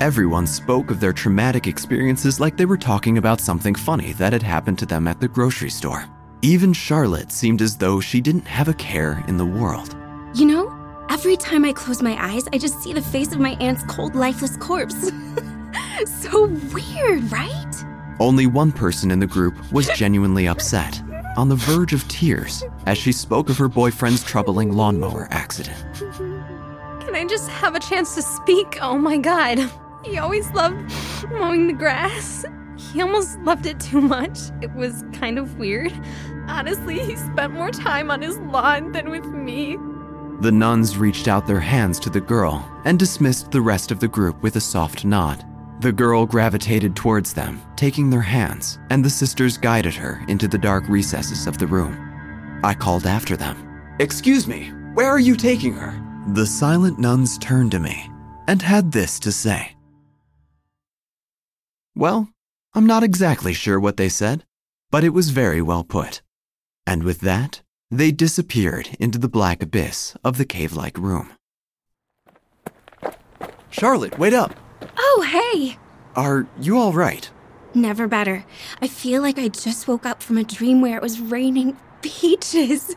Everyone 0.00 0.46
spoke 0.46 0.92
of 0.92 1.00
their 1.00 1.12
traumatic 1.12 1.66
experiences 1.66 2.38
like 2.38 2.56
they 2.56 2.64
were 2.64 2.76
talking 2.76 3.18
about 3.18 3.40
something 3.40 3.74
funny 3.74 4.12
that 4.12 4.32
had 4.32 4.42
happened 4.42 4.78
to 4.78 4.86
them 4.86 5.08
at 5.08 5.18
the 5.18 5.26
grocery 5.26 5.70
store. 5.70 6.04
Even 6.42 6.72
Charlotte 6.72 7.32
seemed 7.32 7.60
as 7.60 7.76
though 7.76 7.98
she 7.98 8.20
didn't 8.20 8.46
have 8.46 8.68
a 8.68 8.74
care 8.74 9.24
in 9.26 9.36
the 9.36 9.44
world. 9.44 9.96
You 10.32 10.46
know, 10.46 11.06
every 11.10 11.36
time 11.36 11.64
I 11.64 11.72
close 11.72 12.02
my 12.02 12.16
eyes, 12.24 12.46
I 12.52 12.58
just 12.58 12.80
see 12.84 12.92
the 12.92 13.02
face 13.02 13.32
of 13.32 13.40
my 13.40 13.56
aunt's 13.60 13.82
cold, 13.88 14.14
lifeless 14.14 14.56
corpse. 14.58 15.10
so 16.06 16.46
weird, 16.72 17.32
right? 17.32 17.87
Only 18.20 18.46
one 18.46 18.72
person 18.72 19.12
in 19.12 19.20
the 19.20 19.28
group 19.28 19.54
was 19.72 19.88
genuinely 19.90 20.48
upset, 20.48 21.00
on 21.36 21.48
the 21.48 21.54
verge 21.54 21.92
of 21.92 22.06
tears, 22.08 22.64
as 22.86 22.98
she 22.98 23.12
spoke 23.12 23.48
of 23.48 23.56
her 23.58 23.68
boyfriend's 23.68 24.24
troubling 24.24 24.72
lawnmower 24.72 25.28
accident. 25.30 25.76
Can 27.00 27.14
I 27.14 27.24
just 27.28 27.48
have 27.48 27.76
a 27.76 27.80
chance 27.80 28.16
to 28.16 28.22
speak? 28.22 28.78
Oh 28.82 28.98
my 28.98 29.18
god. 29.18 29.70
He 30.04 30.18
always 30.18 30.50
loved 30.50 30.92
mowing 31.30 31.68
the 31.68 31.72
grass. 31.72 32.44
He 32.76 33.00
almost 33.00 33.38
loved 33.40 33.66
it 33.66 33.78
too 33.78 34.00
much. 34.00 34.38
It 34.62 34.72
was 34.74 35.04
kind 35.12 35.38
of 35.38 35.56
weird. 35.58 35.92
Honestly, 36.48 36.98
he 36.98 37.14
spent 37.14 37.52
more 37.52 37.70
time 37.70 38.10
on 38.10 38.22
his 38.22 38.38
lawn 38.38 38.90
than 38.92 39.10
with 39.10 39.26
me. 39.26 39.76
The 40.40 40.52
nuns 40.52 40.96
reached 40.96 41.28
out 41.28 41.46
their 41.46 41.60
hands 41.60 42.00
to 42.00 42.10
the 42.10 42.20
girl 42.20 42.68
and 42.84 42.98
dismissed 42.98 43.52
the 43.52 43.60
rest 43.60 43.92
of 43.92 44.00
the 44.00 44.08
group 44.08 44.42
with 44.42 44.56
a 44.56 44.60
soft 44.60 45.04
nod. 45.04 45.44
The 45.80 45.92
girl 45.92 46.26
gravitated 46.26 46.96
towards 46.96 47.32
them, 47.32 47.62
taking 47.76 48.10
their 48.10 48.20
hands, 48.20 48.80
and 48.90 49.04
the 49.04 49.10
sisters 49.10 49.56
guided 49.56 49.94
her 49.94 50.24
into 50.26 50.48
the 50.48 50.58
dark 50.58 50.88
recesses 50.88 51.46
of 51.46 51.58
the 51.58 51.68
room. 51.68 52.60
I 52.64 52.74
called 52.74 53.06
after 53.06 53.36
them. 53.36 53.56
Excuse 54.00 54.48
me, 54.48 54.72
where 54.94 55.06
are 55.06 55.20
you 55.20 55.36
taking 55.36 55.74
her? 55.74 55.94
The 56.34 56.46
silent 56.46 56.98
nuns 56.98 57.38
turned 57.38 57.70
to 57.70 57.78
me 57.78 58.10
and 58.48 58.60
had 58.60 58.90
this 58.90 59.20
to 59.20 59.30
say. 59.30 59.76
Well, 61.94 62.28
I'm 62.74 62.86
not 62.86 63.04
exactly 63.04 63.52
sure 63.52 63.78
what 63.78 63.96
they 63.96 64.08
said, 64.08 64.44
but 64.90 65.04
it 65.04 65.10
was 65.10 65.30
very 65.30 65.62
well 65.62 65.84
put. 65.84 66.22
And 66.88 67.04
with 67.04 67.20
that, 67.20 67.62
they 67.88 68.10
disappeared 68.10 68.96
into 68.98 69.18
the 69.18 69.28
black 69.28 69.62
abyss 69.62 70.16
of 70.24 70.38
the 70.38 70.44
cave 70.44 70.72
like 70.72 70.98
room. 70.98 71.34
Charlotte, 73.70 74.18
wait 74.18 74.34
up! 74.34 74.58
Oh, 74.98 75.24
hey! 75.26 75.78
Are 76.14 76.46
you 76.60 76.78
all 76.78 76.92
right? 76.92 77.30
Never 77.74 78.08
better. 78.08 78.44
I 78.80 78.88
feel 78.88 79.22
like 79.22 79.38
I 79.38 79.48
just 79.48 79.86
woke 79.86 80.06
up 80.06 80.22
from 80.22 80.38
a 80.38 80.44
dream 80.44 80.80
where 80.80 80.96
it 80.96 81.02
was 81.02 81.20
raining 81.20 81.76
peaches. 82.02 82.94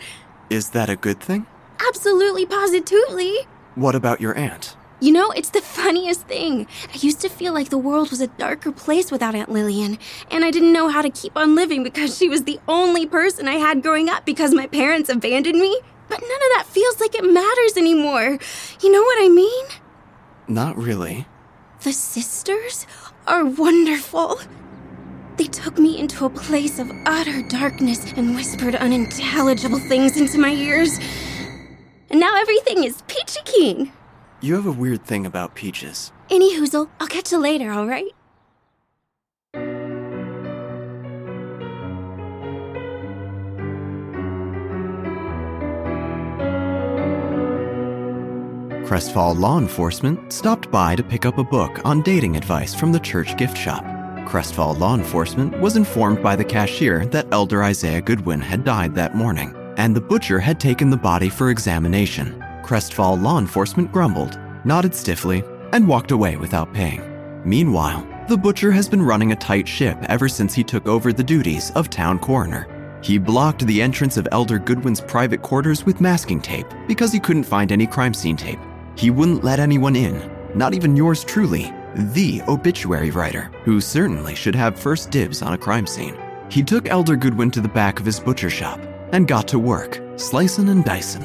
Is 0.50 0.70
that 0.72 0.90
a 0.90 0.96
good 0.96 1.20
thing? 1.20 1.46
Absolutely, 1.88 2.46
positively. 2.46 3.36
What 3.76 3.96
about 3.96 4.22
your 4.22 4.36
aunt? 4.38 4.76
You 5.00 5.12
know, 5.12 5.32
it's 5.32 5.50
the 5.50 5.62
funniest 5.80 6.28
thing. 6.28 6.68
I 6.94 6.98
used 6.98 7.22
to 7.22 7.30
feel 7.30 7.54
like 7.54 7.70
the 7.70 7.78
world 7.78 8.12
was 8.12 8.22
a 8.22 8.28
darker 8.28 8.72
place 8.72 9.12
without 9.12 9.34
Aunt 9.36 9.50
Lillian, 9.52 9.98
and 10.30 10.46
I 10.46 10.52
didn't 10.52 10.74
know 10.74 10.90
how 10.90 11.02
to 11.02 11.10
keep 11.10 11.36
on 11.36 11.56
living 11.56 11.84
because 11.84 12.18
she 12.18 12.30
was 12.30 12.44
the 12.44 12.60
only 12.68 13.06
person 13.08 13.48
I 13.48 13.56
had 13.56 13.82
growing 13.82 14.10
up 14.10 14.26
because 14.26 14.54
my 14.54 14.68
parents 14.68 15.10
abandoned 15.10 15.60
me. 15.60 15.80
But 16.08 16.22
none 16.22 16.32
of 16.32 16.58
that 16.58 16.66
feels 16.68 17.00
like 17.00 17.16
it 17.16 17.24
matters 17.24 17.78
anymore. 17.78 18.38
You 18.82 18.92
know 18.92 19.02
what 19.02 19.24
I 19.24 19.30
mean? 19.30 19.66
Not 20.48 20.78
really. 20.78 21.26
The 21.84 21.94
sisters 21.94 22.86
are 23.26 23.44
wonderful. 23.44 24.40
They 25.38 25.46
took 25.46 25.80
me 25.80 25.98
into 25.98 26.26
a 26.26 26.30
place 26.30 26.78
of 26.78 26.92
utter 27.08 27.42
darkness 27.42 28.14
and 28.16 28.36
whispered 28.36 28.76
unintelligible 28.76 29.80
things 29.80 30.16
into 30.16 30.38
my 30.38 30.52
ears. 30.52 31.00
And 32.12 32.20
now 32.20 32.40
everything 32.40 32.84
is 32.84 33.02
peachy 33.08 33.40
keen. 33.46 33.92
You 34.42 34.54
have 34.56 34.68
a 34.68 34.72
weird 34.72 35.06
thing 35.06 35.26
about 35.26 35.56
peaches. 35.56 36.12
Any 36.30 36.56
hoozle, 36.56 36.90
I'll 37.00 37.08
catch 37.08 37.32
you 37.32 37.40
later, 37.40 37.72
all 37.72 37.88
right? 37.88 38.12
Crestfall 48.92 49.40
law 49.40 49.58
enforcement 49.58 50.34
stopped 50.34 50.70
by 50.70 50.98
to 50.98 51.02
pick 51.02 51.26
up 51.26 51.38
a 51.38 51.46
book 51.46 51.80
on 51.86 52.02
dating 52.02 52.36
advice 52.36 52.76
from 52.76 52.92
the 52.92 53.00
church 53.00 53.38
gift 53.38 53.58
shop. 53.58 53.86
Crestfall 54.28 54.78
law 54.78 54.96
enforcement 54.96 55.58
was 55.62 55.78
informed 55.78 56.22
by 56.22 56.36
the 56.36 56.44
cashier 56.44 57.06
that 57.06 57.28
Elder 57.32 57.64
Isaiah 57.64 58.02
Goodwin 58.02 58.42
had 58.42 58.66
died 58.66 58.94
that 58.96 59.16
morning, 59.16 59.56
and 59.78 59.96
the 59.96 60.02
butcher 60.02 60.42
had 60.42 60.60
taken 60.60 60.90
the 60.90 60.98
body 60.98 61.30
for 61.30 61.52
examination. 61.52 62.38
Crestfall 62.66 63.22
law 63.22 63.40
enforcement 63.40 63.94
grumbled, 63.94 64.38
nodded 64.66 64.94
stiffly, 64.94 65.42
and 65.72 65.88
walked 65.88 66.12
away 66.12 66.36
without 66.36 66.74
paying. 66.74 67.02
Meanwhile, 67.46 68.06
the 68.28 68.36
butcher 68.36 68.74
has 68.74 68.90
been 68.90 69.02
running 69.02 69.32
a 69.32 69.38
tight 69.38 69.70
ship 69.70 69.98
ever 70.10 70.28
since 70.28 70.54
he 70.54 70.66
took 70.66 70.86
over 70.86 71.14
the 71.14 71.24
duties 71.24 71.72
of 71.76 71.90
town 71.90 72.20
coroner. 72.20 72.68
He 73.02 73.18
blocked 73.18 73.66
the 73.66 73.82
entrance 73.82 74.18
of 74.18 74.28
Elder 74.34 74.60
Goodwin's 74.60 75.00
private 75.00 75.42
quarters 75.42 75.86
with 75.86 76.02
masking 76.02 76.42
tape 76.42 76.68
because 76.90 77.14
he 77.14 77.22
couldn't 77.22 77.44
find 77.44 77.72
any 77.72 77.88
crime 77.88 78.14
scene 78.14 78.36
tape. 78.36 78.60
He 78.96 79.10
wouldn't 79.10 79.44
let 79.44 79.60
anyone 79.60 79.96
in, 79.96 80.30
not 80.54 80.74
even 80.74 80.96
yours 80.96 81.24
truly, 81.24 81.74
the 81.96 82.42
obituary 82.48 83.12
writer, 83.12 83.52
who 83.64 83.82
certainly 83.82 84.36
should 84.36 84.56
have 84.56 84.80
first 84.80 85.10
dibs 85.12 85.42
on 85.42 85.54
a 85.54 85.58
crime 85.58 85.88
scene. 85.88 86.18
He 86.50 86.64
took 86.64 86.88
Elder 86.88 87.16
Goodwin 87.16 87.52
to 87.52 87.62
the 87.62 87.68
back 87.68 88.00
of 88.00 88.06
his 88.06 88.20
butcher 88.20 88.50
shop 88.50 88.80
and 89.12 89.28
got 89.28 89.48
to 89.50 89.60
work, 89.60 90.02
slicing 90.18 90.70
and 90.70 90.84
dicing. 90.84 91.24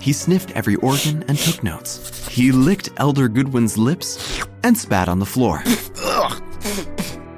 He 0.00 0.12
sniffed 0.12 0.52
every 0.52 0.76
organ 0.76 1.24
and 1.28 1.38
took 1.38 1.62
notes. 1.62 2.26
He 2.28 2.52
licked 2.52 2.90
Elder 2.96 3.28
Goodwin's 3.28 3.76
lips 3.76 4.42
and 4.62 4.76
spat 4.76 5.08
on 5.08 5.18
the 5.18 5.26
floor. 5.26 5.62
Ugh. 6.02 6.42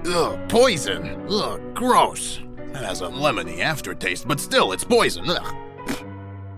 Ugh, 0.07 0.49
poison. 0.49 1.27
Ugh, 1.29 1.61
gross. 1.75 2.41
It 2.57 2.77
has 2.77 3.01
a 3.01 3.07
lemony 3.07 3.61
aftertaste, 3.61 4.27
but 4.27 4.41
still, 4.41 4.73
it's 4.73 4.85
poison. 4.85 5.29
Ugh. 5.29 5.57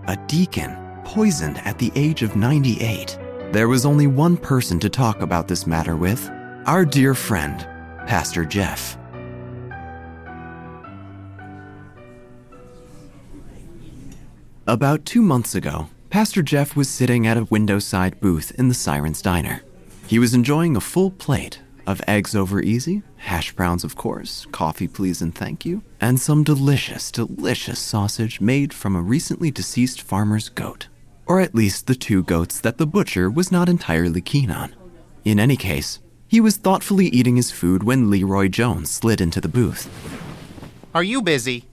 A 0.07 0.15
deacon 0.27 0.84
poisoned 1.15 1.59
at 1.59 1.77
the 1.77 1.93
age 1.95 2.23
of 2.23 2.35
98. 2.35 3.17
There 3.53 3.69
was 3.69 3.85
only 3.85 4.05
one 4.05 4.35
person 4.35 4.81
to 4.81 4.89
talk 4.89 5.21
about 5.21 5.47
this 5.47 5.65
matter 5.65 5.95
with 5.95 6.29
our 6.65 6.83
dear 6.83 7.15
friend, 7.15 7.61
Pastor 8.05 8.43
Jeff. 8.43 8.97
About 14.67 15.05
two 15.05 15.21
months 15.21 15.55
ago, 15.55 15.87
Pastor 16.09 16.43
Jeff 16.43 16.75
was 16.75 16.89
sitting 16.89 17.25
at 17.25 17.37
a 17.37 17.45
window-side 17.45 18.19
booth 18.19 18.51
in 18.59 18.67
the 18.67 18.73
Siren's 18.73 19.21
Diner. 19.21 19.61
He 20.07 20.19
was 20.19 20.33
enjoying 20.33 20.75
a 20.75 20.81
full 20.81 21.11
plate 21.11 21.61
of 21.87 22.01
eggs 22.09 22.35
over 22.35 22.59
easy, 22.59 23.03
hash 23.15 23.53
browns, 23.53 23.85
of 23.85 23.95
course, 23.95 24.47
coffee, 24.51 24.89
please, 24.89 25.21
and 25.21 25.33
thank 25.33 25.65
you, 25.65 25.81
and 26.01 26.19
some 26.19 26.43
delicious, 26.43 27.09
delicious 27.09 27.79
sausage 27.79 28.41
made 28.41 28.73
from 28.73 28.97
a 28.97 29.01
recently 29.01 29.49
deceased 29.49 30.01
farmer's 30.01 30.49
goat. 30.49 30.89
Or 31.25 31.39
at 31.39 31.55
least 31.55 31.87
the 31.87 31.95
two 31.95 32.23
goats 32.23 32.59
that 32.59 32.77
the 32.77 32.85
butcher 32.85 33.29
was 33.29 33.51
not 33.51 33.69
entirely 33.69 34.21
keen 34.21 34.51
on. 34.51 34.75
In 35.23 35.39
any 35.39 35.55
case, 35.57 35.99
he 36.27 36.39
was 36.39 36.57
thoughtfully 36.57 37.07
eating 37.07 37.35
his 37.35 37.51
food 37.51 37.83
when 37.83 38.09
Leroy 38.09 38.47
Jones 38.47 38.91
slid 38.91 39.21
into 39.21 39.41
the 39.41 39.47
booth. 39.47 39.89
Are 40.93 41.03
you 41.03 41.21
busy? 41.21 41.65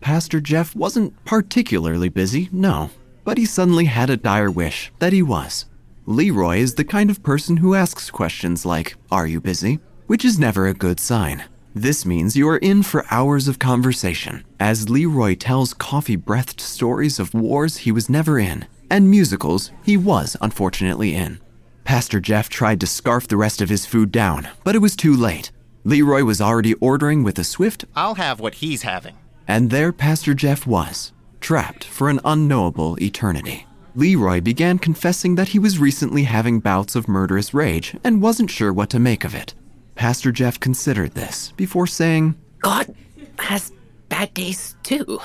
Pastor 0.00 0.40
Jeff 0.40 0.74
wasn't 0.74 1.12
particularly 1.24 2.08
busy, 2.08 2.48
no, 2.52 2.90
but 3.24 3.38
he 3.38 3.46
suddenly 3.46 3.86
had 3.86 4.10
a 4.10 4.16
dire 4.16 4.50
wish 4.50 4.92
that 4.98 5.12
he 5.12 5.22
was. 5.22 5.66
Leroy 6.06 6.58
is 6.58 6.74
the 6.74 6.84
kind 6.84 7.10
of 7.10 7.22
person 7.22 7.56
who 7.58 7.74
asks 7.74 8.10
questions 8.10 8.64
like, 8.66 8.96
Are 9.10 9.26
you 9.26 9.40
busy? 9.40 9.80
which 10.06 10.24
is 10.24 10.38
never 10.38 10.68
a 10.68 10.74
good 10.74 11.00
sign. 11.00 11.42
This 11.74 12.06
means 12.06 12.36
you 12.36 12.48
are 12.48 12.58
in 12.58 12.84
for 12.84 13.04
hours 13.10 13.48
of 13.48 13.58
conversation, 13.58 14.44
as 14.60 14.88
Leroy 14.88 15.34
tells 15.34 15.74
coffee 15.74 16.14
breathed 16.14 16.60
stories 16.60 17.18
of 17.18 17.34
wars 17.34 17.78
he 17.78 17.90
was 17.90 18.08
never 18.08 18.38
in 18.38 18.66
and 18.90 19.10
musicals 19.10 19.70
he 19.82 19.96
was 19.96 20.36
unfortunately 20.40 21.14
in. 21.14 21.40
Pastor 21.84 22.20
Jeff 22.20 22.48
tried 22.48 22.80
to 22.80 22.86
scarf 22.86 23.28
the 23.28 23.36
rest 23.36 23.60
of 23.60 23.68
his 23.68 23.86
food 23.86 24.10
down, 24.10 24.48
but 24.64 24.74
it 24.74 24.80
was 24.80 24.96
too 24.96 25.14
late. 25.16 25.52
Leroy 25.84 26.24
was 26.24 26.40
already 26.40 26.74
ordering 26.74 27.22
with 27.22 27.38
a 27.38 27.44
swift, 27.44 27.84
I'll 27.94 28.16
have 28.16 28.40
what 28.40 28.54
he's 28.56 28.82
having. 28.82 29.16
and 29.46 29.70
there 29.70 29.92
Pastor 29.92 30.34
Jeff 30.34 30.66
was, 30.66 31.12
trapped 31.40 31.84
for 31.84 32.10
an 32.10 32.18
unknowable 32.24 33.00
eternity. 33.00 33.66
Leroy 33.94 34.40
began 34.40 34.78
confessing 34.78 35.36
that 35.36 35.48
he 35.48 35.58
was 35.60 35.78
recently 35.78 36.24
having 36.24 36.58
bouts 36.60 36.96
of 36.96 37.08
murderous 37.08 37.54
rage 37.54 37.96
and 38.04 38.20
wasn't 38.20 38.50
sure 38.50 38.72
what 38.72 38.90
to 38.90 38.98
make 38.98 39.24
of 39.24 39.34
it. 39.34 39.54
Pastor 39.94 40.32
Jeff 40.32 40.58
considered 40.60 41.12
this 41.12 41.52
before 41.56 41.86
saying, 41.86 42.34
God 42.60 42.94
has 43.38 43.72
bad 44.08 44.34
days 44.34 44.74
too. 44.82 45.20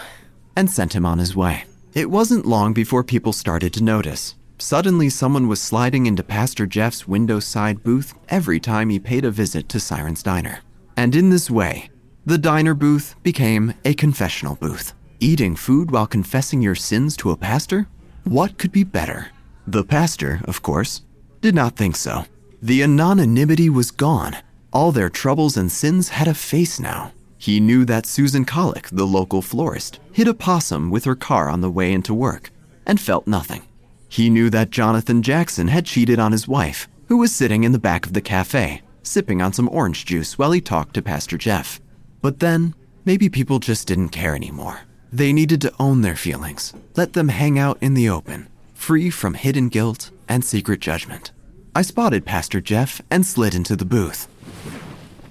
and 0.56 0.70
sent 0.70 0.94
him 0.94 1.06
on 1.06 1.18
his 1.18 1.36
way. 1.36 1.65
It 1.93 2.10
wasn't 2.10 2.45
long 2.45 2.71
before 2.71 3.03
people 3.03 3.33
started 3.33 3.74
to 3.74 3.83
notice. 3.83 4.36
Suddenly, 4.57 5.10
someone 5.10 5.50
was 5.50 5.62
sliding 5.62 6.05
into 6.05 6.24
Pastor 6.24 6.65
Jeff's 6.65 7.05
window 7.05 7.41
side 7.41 7.83
booth 7.83 8.13
every 8.29 8.62
time 8.62 8.89
he 8.89 8.98
paid 8.98 9.25
a 9.25 9.31
visit 9.31 9.67
to 9.67 9.79
Siren's 9.79 10.24
Diner. 10.24 10.60
And 10.95 11.13
in 11.15 11.29
this 11.29 11.51
way, 11.51 11.89
the 12.25 12.38
diner 12.38 12.74
booth 12.74 13.15
became 13.24 13.74
a 13.83 13.93
confessional 13.93 14.55
booth. 14.55 14.93
Eating 15.19 15.53
food 15.55 15.91
while 15.91 16.07
confessing 16.07 16.62
your 16.62 16.75
sins 16.75 17.17
to 17.17 17.31
a 17.31 17.38
pastor? 17.38 17.88
What 18.24 18.57
could 18.57 18.71
be 18.71 18.86
better? 18.86 19.27
The 19.67 19.83
pastor, 19.83 20.39
of 20.45 20.62
course, 20.62 21.01
did 21.41 21.55
not 21.55 21.75
think 21.75 21.98
so. 21.98 22.24
The 22.62 22.83
anonymity 22.83 23.69
was 23.69 23.91
gone. 23.91 24.38
All 24.71 24.93
their 24.93 25.10
troubles 25.10 25.57
and 25.57 25.69
sins 25.69 26.10
had 26.10 26.29
a 26.29 26.33
face 26.33 26.79
now. 26.79 27.12
He 27.41 27.60
knew 27.60 27.86
that 27.86 28.05
Susan 28.05 28.45
Collick, 28.45 28.88
the 28.91 29.07
local 29.07 29.41
florist, 29.41 30.00
hit 30.12 30.27
a 30.27 30.33
possum 30.36 30.91
with 30.91 31.05
her 31.05 31.15
car 31.15 31.50
on 31.50 31.62
the 31.62 31.71
way 31.71 31.91
into 31.91 32.13
work 32.13 32.51
and 32.86 33.01
felt 33.01 33.25
nothing. 33.25 33.63
He 34.07 34.29
knew 34.29 34.51
that 34.51 34.69
Jonathan 34.69 35.24
Jackson 35.24 35.67
had 35.67 35.88
cheated 35.88 36.19
on 36.19 36.33
his 36.33 36.48
wife, 36.48 36.88
who 37.07 37.17
was 37.17 37.33
sitting 37.33 37.63
in 37.63 37.71
the 37.71 37.79
back 37.79 38.05
of 38.05 38.13
the 38.13 38.21
cafe, 38.21 38.83
sipping 39.01 39.41
on 39.41 39.53
some 39.53 39.67
orange 39.69 40.05
juice 40.05 40.38
while 40.38 40.51
he 40.51 40.62
talked 40.62 40.93
to 40.93 41.01
Pastor 41.01 41.36
Jeff. 41.36 41.81
But 42.21 42.41
then, 42.41 42.75
maybe 43.05 43.27
people 43.27 43.57
just 43.57 43.88
didn't 43.88 44.10
care 44.10 44.36
anymore. 44.36 44.81
They 45.12 45.33
needed 45.33 45.62
to 45.62 45.74
own 45.79 46.01
their 46.01 46.15
feelings, 46.15 46.75
let 46.95 47.13
them 47.13 47.29
hang 47.29 47.57
out 47.57 47.79
in 47.81 47.95
the 47.95 48.07
open, 48.07 48.50
free 48.75 49.10
from 49.10 49.33
hidden 49.33 49.69
guilt 49.69 50.12
and 50.29 50.45
secret 50.45 50.79
judgment. 50.79 51.31
I 51.75 51.81
spotted 51.81 52.24
Pastor 52.24 52.62
Jeff 52.62 53.01
and 53.10 53.25
slid 53.25 53.55
into 53.55 53.75
the 53.75 53.83
booth. 53.83 54.27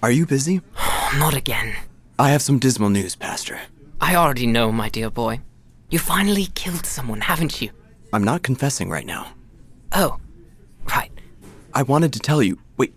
Are 0.02 0.10
you 0.10 0.26
busy? 0.26 0.60
Not 1.16 1.34
again. 1.34 1.76
I 2.20 2.28
have 2.28 2.42
some 2.42 2.58
dismal 2.58 2.90
news, 2.90 3.16
Pastor. 3.16 3.58
I 3.98 4.14
already 4.14 4.46
know, 4.46 4.70
my 4.70 4.90
dear 4.90 5.08
boy. 5.08 5.40
You 5.88 5.98
finally 5.98 6.48
killed 6.54 6.84
someone, 6.84 7.22
haven't 7.22 7.62
you? 7.62 7.70
I'm 8.12 8.24
not 8.24 8.42
confessing 8.42 8.90
right 8.90 9.06
now. 9.06 9.28
Oh, 9.92 10.18
right. 10.90 11.10
I 11.72 11.82
wanted 11.82 12.12
to 12.12 12.18
tell 12.18 12.42
you. 12.42 12.58
Wait, 12.76 12.92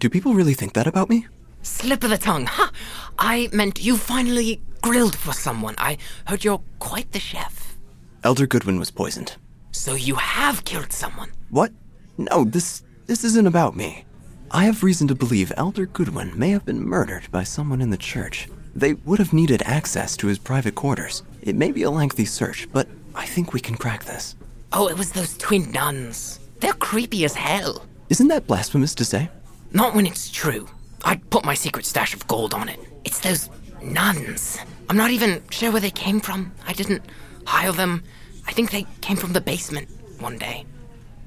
do 0.00 0.10
people 0.10 0.34
really 0.34 0.52
think 0.52 0.74
that 0.74 0.86
about 0.86 1.08
me? 1.08 1.26
Slip 1.62 2.04
of 2.04 2.10
the 2.10 2.18
tongue. 2.18 2.44
Ha! 2.44 2.70
I 3.18 3.48
meant 3.54 3.82
you 3.82 3.96
finally 3.96 4.60
grilled 4.82 5.16
for 5.16 5.32
someone. 5.32 5.74
I 5.78 5.96
heard 6.26 6.44
you're 6.44 6.60
quite 6.78 7.12
the 7.12 7.20
chef. 7.20 7.78
Elder 8.22 8.46
Goodwin 8.46 8.78
was 8.78 8.90
poisoned. 8.90 9.36
So 9.72 9.94
you 9.94 10.16
have 10.16 10.66
killed 10.66 10.92
someone. 10.92 11.32
What? 11.48 11.72
No, 12.18 12.44
this 12.44 12.82
this 13.06 13.24
isn't 13.24 13.46
about 13.46 13.76
me. 13.76 14.04
I 14.50 14.64
have 14.64 14.82
reason 14.82 15.08
to 15.08 15.14
believe 15.14 15.54
Elder 15.56 15.86
Goodwin 15.86 16.38
may 16.38 16.50
have 16.50 16.66
been 16.66 16.82
murdered 16.82 17.30
by 17.30 17.44
someone 17.44 17.80
in 17.80 17.88
the 17.88 17.96
church. 17.96 18.46
They 18.78 18.92
would 18.92 19.18
have 19.18 19.32
needed 19.32 19.60
access 19.64 20.16
to 20.18 20.28
his 20.28 20.38
private 20.38 20.76
quarters. 20.76 21.24
It 21.42 21.56
may 21.56 21.72
be 21.72 21.82
a 21.82 21.90
lengthy 21.90 22.24
search, 22.24 22.68
but 22.72 22.86
I 23.12 23.26
think 23.26 23.52
we 23.52 23.58
can 23.58 23.74
crack 23.76 24.04
this. 24.04 24.36
Oh, 24.72 24.86
it 24.86 24.96
was 24.96 25.10
those 25.10 25.36
twin 25.36 25.72
nuns. 25.72 26.38
They're 26.60 26.74
creepy 26.74 27.24
as 27.24 27.34
hell. 27.34 27.84
Isn't 28.08 28.28
that 28.28 28.46
blasphemous 28.46 28.94
to 28.94 29.04
say? 29.04 29.30
Not 29.72 29.96
when 29.96 30.06
it's 30.06 30.30
true. 30.30 30.68
I'd 31.04 31.28
put 31.28 31.44
my 31.44 31.54
secret 31.54 31.86
stash 31.86 32.14
of 32.14 32.28
gold 32.28 32.54
on 32.54 32.68
it. 32.68 32.78
It's 33.04 33.18
those 33.18 33.50
nuns. 33.82 34.58
I'm 34.88 34.96
not 34.96 35.10
even 35.10 35.42
sure 35.50 35.72
where 35.72 35.80
they 35.80 35.90
came 35.90 36.20
from. 36.20 36.52
I 36.64 36.72
didn't 36.72 37.02
hire 37.46 37.72
them. 37.72 38.04
I 38.46 38.52
think 38.52 38.70
they 38.70 38.86
came 39.00 39.16
from 39.16 39.32
the 39.32 39.40
basement 39.40 39.88
one 40.20 40.38
day. 40.38 40.64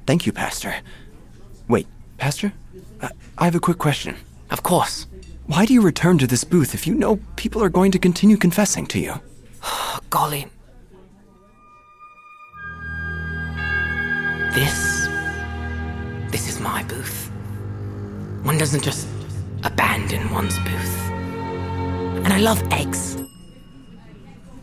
Thank 0.08 0.26
you, 0.26 0.32
Pastor. 0.32 0.74
Wait, 1.68 1.88
Pastor? 2.18 2.54
I, 3.02 3.10
I 3.38 3.44
have 3.44 3.56
a 3.56 3.60
quick 3.60 3.78
question. 3.78 4.16
Of 4.50 4.64
course. 4.64 5.06
Why 5.52 5.66
do 5.66 5.74
you 5.74 5.82
return 5.82 6.18
to 6.20 6.28
this 6.28 6.46
booth 6.46 6.74
if 6.74 6.88
you 6.88 6.96
know 6.96 7.20
people 7.36 7.62
are 7.62 7.68
going 7.68 7.92
to 7.92 8.00
continue 8.00 8.38
confessing 8.38 8.86
to 8.88 9.00
you? 9.00 9.16
Golly. 10.10 10.48
This. 14.56 15.10
This 16.32 16.48
is 16.48 16.62
my 16.62 16.84
booth. 16.84 17.30
One 18.44 18.58
doesn't 18.58 18.82
just 18.82 19.10
abandon 19.66 20.32
one's 20.32 20.58
booth. 20.60 21.10
And 22.24 22.32
I 22.32 22.40
love 22.40 22.64
eggs. 22.72 23.22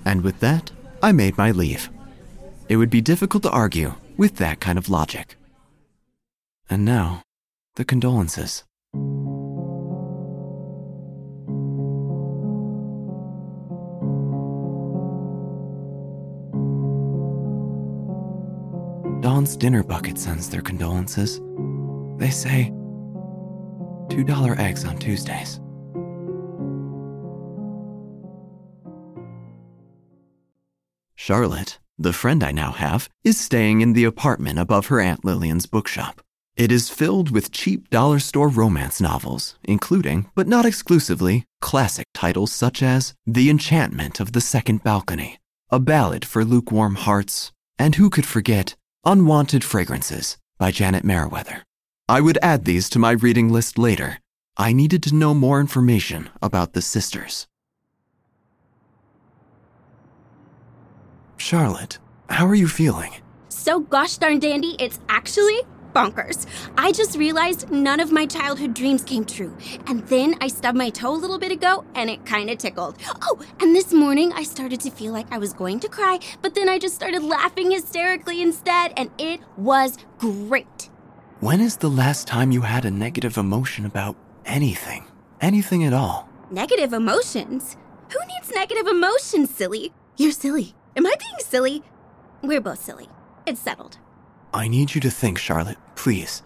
And 0.06 0.22
with 0.22 0.40
that, 0.40 0.70
I 1.02 1.12
made 1.12 1.36
my 1.36 1.50
leave. 1.50 1.90
It 2.70 2.76
would 2.76 2.88
be 2.88 3.02
difficult 3.02 3.42
to 3.42 3.50
argue 3.50 3.92
with 4.16 4.36
that 4.36 4.60
kind 4.60 4.78
of 4.78 4.88
logic. 4.88 5.36
And 6.70 6.86
now, 6.86 7.20
the 7.74 7.84
condolences. 7.84 8.64
Dinner 19.56 19.82
bucket 19.82 20.18
sends 20.18 20.48
their 20.48 20.62
condolences. 20.62 21.40
They 22.18 22.30
say 22.30 22.72
$2 24.08 24.58
eggs 24.58 24.84
on 24.84 24.98
Tuesdays. 24.98 25.60
Charlotte, 31.14 31.78
the 31.98 32.12
friend 32.12 32.42
I 32.42 32.52
now 32.52 32.72
have, 32.72 33.08
is 33.22 33.38
staying 33.38 33.80
in 33.80 33.92
the 33.92 34.04
apartment 34.04 34.58
above 34.58 34.86
her 34.86 35.00
Aunt 35.00 35.24
Lillian's 35.24 35.66
bookshop. 35.66 36.22
It 36.56 36.72
is 36.72 36.90
filled 36.90 37.30
with 37.30 37.52
cheap 37.52 37.90
dollar 37.90 38.18
store 38.18 38.48
romance 38.48 39.00
novels, 39.00 39.56
including, 39.62 40.30
but 40.34 40.48
not 40.48 40.64
exclusively, 40.64 41.44
classic 41.60 42.06
titles 42.14 42.50
such 42.50 42.82
as 42.82 43.14
The 43.26 43.50
Enchantment 43.50 44.20
of 44.20 44.32
the 44.32 44.40
Second 44.40 44.82
Balcony, 44.82 45.38
A 45.70 45.78
Ballad 45.78 46.24
for 46.24 46.44
Lukewarm 46.44 46.94
Hearts, 46.94 47.52
and 47.78 47.94
who 47.96 48.10
could 48.10 48.26
forget 48.26 48.74
Unwanted 49.08 49.64
Fragrances 49.64 50.36
by 50.58 50.70
Janet 50.70 51.02
Meriwether. 51.02 51.64
I 52.10 52.20
would 52.20 52.38
add 52.42 52.66
these 52.66 52.90
to 52.90 52.98
my 52.98 53.12
reading 53.12 53.48
list 53.48 53.78
later. 53.78 54.18
I 54.58 54.74
needed 54.74 55.02
to 55.04 55.14
know 55.14 55.32
more 55.32 55.60
information 55.60 56.28
about 56.42 56.74
the 56.74 56.82
sisters. 56.82 57.46
Charlotte, 61.38 61.98
how 62.28 62.46
are 62.46 62.54
you 62.54 62.68
feeling? 62.68 63.12
So 63.48 63.80
gosh 63.80 64.18
darn 64.18 64.40
dandy, 64.40 64.76
it's 64.78 65.00
actually 65.08 65.62
bonkers. 65.94 66.46
I 66.76 66.92
just 66.92 67.16
realized 67.18 67.70
none 67.70 68.00
of 68.00 68.12
my 68.12 68.26
childhood 68.26 68.74
dreams 68.74 69.02
came 69.02 69.24
true. 69.24 69.56
And 69.86 70.06
then 70.08 70.34
I 70.40 70.48
stubbed 70.48 70.78
my 70.78 70.90
toe 70.90 71.14
a 71.14 71.16
little 71.16 71.38
bit 71.38 71.52
ago 71.52 71.84
and 71.94 72.10
it 72.10 72.24
kind 72.26 72.50
of 72.50 72.58
tickled. 72.58 72.96
Oh, 73.22 73.40
and 73.60 73.74
this 73.74 73.92
morning 73.92 74.32
I 74.32 74.42
started 74.42 74.80
to 74.80 74.90
feel 74.90 75.12
like 75.12 75.30
I 75.32 75.38
was 75.38 75.52
going 75.52 75.80
to 75.80 75.88
cry, 75.88 76.18
but 76.42 76.54
then 76.54 76.68
I 76.68 76.78
just 76.78 76.94
started 76.94 77.22
laughing 77.22 77.70
hysterically 77.70 78.42
instead, 78.42 78.92
and 78.96 79.10
it 79.18 79.40
was 79.56 79.98
great. 80.18 80.90
When 81.40 81.60
is 81.60 81.76
the 81.76 81.90
last 81.90 82.26
time 82.26 82.50
you 82.50 82.62
had 82.62 82.84
a 82.84 82.90
negative 82.90 83.36
emotion 83.36 83.86
about 83.86 84.16
anything? 84.44 85.04
Anything 85.40 85.84
at 85.84 85.92
all? 85.92 86.28
Negative 86.50 86.92
emotions? 86.92 87.76
Who 88.10 88.18
needs 88.26 88.50
negative 88.54 88.86
emotions, 88.86 89.50
silly? 89.50 89.92
You're 90.16 90.32
silly. 90.32 90.74
Am 90.96 91.06
I 91.06 91.14
being 91.18 91.38
silly? 91.40 91.82
We're 92.42 92.60
both 92.60 92.82
silly. 92.82 93.08
It's 93.46 93.60
settled. 93.60 93.98
I 94.52 94.68
need 94.68 94.94
you 94.94 95.00
to 95.02 95.10
think, 95.10 95.38
Charlotte, 95.38 95.78
please. 95.94 96.42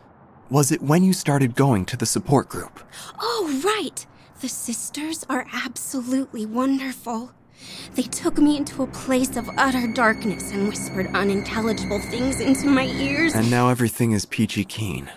Was 0.50 0.72
it 0.72 0.82
when 0.82 1.02
you 1.04 1.12
started 1.12 1.54
going 1.54 1.84
to 1.86 1.96
the 1.96 2.06
support 2.06 2.48
group? 2.48 2.80
Oh, 3.20 3.62
right. 3.64 4.04
The 4.40 4.48
sisters 4.48 5.24
are 5.28 5.46
absolutely 5.52 6.44
wonderful. 6.46 7.32
They 7.94 8.02
took 8.02 8.38
me 8.38 8.56
into 8.56 8.82
a 8.82 8.88
place 8.88 9.36
of 9.36 9.48
utter 9.56 9.86
darkness 9.86 10.50
and 10.50 10.68
whispered 10.68 11.14
unintelligible 11.14 12.00
things 12.00 12.40
into 12.40 12.66
my 12.66 12.86
ears. 12.86 13.34
And 13.34 13.50
now 13.50 13.68
everything 13.68 14.12
is 14.12 14.26
peachy 14.26 14.64
keen. 14.64 15.10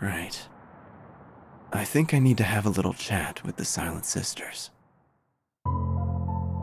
Right. 0.00 0.48
I 1.72 1.84
think 1.84 2.14
I 2.14 2.18
need 2.18 2.38
to 2.38 2.44
have 2.44 2.66
a 2.66 2.70
little 2.70 2.94
chat 2.94 3.44
with 3.44 3.56
the 3.56 3.64
Silent 3.64 4.06
Sisters. 4.06 4.70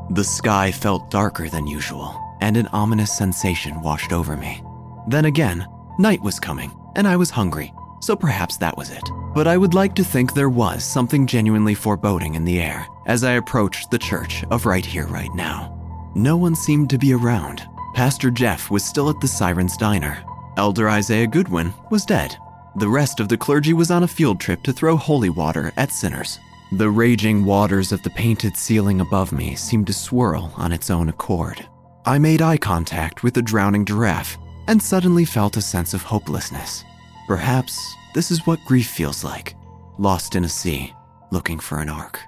The 0.10 0.24
sky 0.24 0.72
felt 0.72 1.12
darker 1.12 1.50
than 1.50 1.68
usual, 1.68 2.20
and 2.42 2.58
an 2.58 2.68
ominous 2.68 3.16
sensation 3.16 3.82
washed 3.82 4.12
over 4.12 4.36
me. 4.36 4.64
Then 5.08 5.24
again, 5.24 5.66
night 5.98 6.22
was 6.22 6.38
coming, 6.38 6.78
and 6.98 7.08
I 7.08 7.16
was 7.16 7.30
hungry, 7.30 7.74
so 8.02 8.14
perhaps 8.14 8.58
that 8.58 8.76
was 8.78 8.92
it. 8.92 9.10
But 9.34 9.48
I 9.48 9.56
would 9.56 9.74
like 9.74 9.96
to 9.96 10.04
think 10.04 10.34
there 10.34 10.50
was 10.50 10.84
something 10.84 11.26
genuinely 11.26 11.76
foreboding 11.76 12.36
in 12.36 12.44
the 12.44 12.60
air 12.60 12.86
as 13.06 13.24
I 13.24 13.34
approached 13.34 13.90
the 13.90 13.98
church 13.98 14.44
of 14.52 14.66
right 14.66 14.86
here, 14.86 15.08
right 15.08 15.34
now. 15.34 15.74
No 16.14 16.36
one 16.36 16.56
seemed 16.56 16.90
to 16.90 16.98
be 16.98 17.14
around. 17.14 17.62
Pastor 17.94 18.30
Jeff 18.30 18.70
was 18.70 18.84
still 18.84 19.10
at 19.10 19.22
the 19.22 19.30
Siren's 19.30 19.78
Diner. 19.78 20.22
Elder 20.58 20.90
Isaiah 20.90 21.28
Goodwin 21.28 21.74
was 21.90 22.06
dead. 22.06 22.36
The 22.76 22.90
rest 22.90 23.22
of 23.22 23.30
the 23.30 23.38
clergy 23.38 23.72
was 23.72 23.92
on 23.92 24.04
a 24.04 24.08
field 24.08 24.42
trip 24.42 24.62
to 24.64 24.74
throw 24.74 24.98
holy 24.98 25.30
water 25.30 25.72
at 25.78 25.92
sinners. 25.94 26.38
The 26.74 26.90
raging 26.90 27.46
waters 27.46 27.94
of 27.94 28.04
the 28.04 28.10
painted 28.10 28.58
ceiling 28.58 29.00
above 29.00 29.32
me 29.32 29.56
seemed 29.56 29.88
to 29.88 29.94
swirl 29.94 30.52
on 30.58 30.74
its 30.74 30.90
own 30.90 31.08
accord. 31.08 31.66
I 32.06 32.20
made 32.20 32.42
eye 32.42 32.58
contact 32.58 33.24
with 33.24 33.36
the 33.36 33.42
drowning 33.42 33.86
giraffe 33.86 34.38
and 34.68 34.82
suddenly 34.82 35.26
felt 35.26 35.58
a 35.58 35.62
sense 35.62 35.94
of 35.94 36.04
hopelessness. 36.04 36.84
Perhaps 37.28 37.96
this 38.14 38.32
is 38.32 38.46
what 38.46 38.64
grief 38.66 38.90
feels 38.90 39.24
like 39.24 39.56
lost 39.98 40.36
in 40.36 40.44
a 40.44 40.50
sea, 40.50 40.94
looking 41.32 41.60
for 41.60 41.80
an 41.80 41.90
ark. 41.90 42.20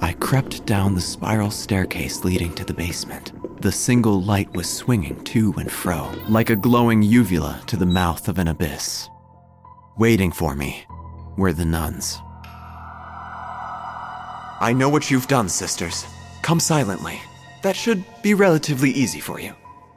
I 0.00 0.12
crept 0.12 0.66
down 0.66 0.94
the 0.94 1.00
spiral 1.00 1.50
staircase 1.50 2.24
leading 2.24 2.52
to 2.54 2.64
the 2.64 2.74
basement. 2.74 3.32
The 3.62 3.72
single 3.72 4.20
light 4.20 4.52
was 4.54 4.68
swinging 4.68 5.22
to 5.24 5.54
and 5.56 5.70
fro, 5.70 6.10
like 6.28 6.50
a 6.50 6.56
glowing 6.56 7.02
uvula 7.02 7.62
to 7.68 7.76
the 7.76 7.86
mouth 7.86 8.28
of 8.28 8.38
an 8.38 8.48
abyss. 8.48 9.08
Waiting 9.96 10.32
for 10.32 10.54
me 10.54 10.84
were 11.36 11.52
the 11.52 11.64
nuns. 11.64 12.18
I 14.60 14.74
know 14.76 14.88
what 14.88 15.10
you've 15.10 15.28
done, 15.28 15.48
sisters. 15.48 16.04
Come 16.42 16.60
silently. 16.60 17.20
That 17.62 17.76
should 17.76 18.04
be 18.22 18.34
relatively 18.34 18.90
easy 18.90 19.20
for 19.20 19.40
you. 19.40 19.54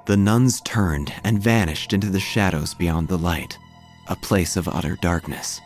The 0.07 0.15
nuns 0.15 0.61
turned 0.61 1.13
and 1.25 1.43
vanished 1.43 1.91
into 1.91 2.09
the 2.09 2.21
shadows 2.21 2.73
beyond 2.73 3.09
the 3.09 3.17
light, 3.17 3.57
a 4.07 4.15
place 4.15 4.55
of 4.55 4.69
utter 4.69 4.95
darkness. 5.01 5.59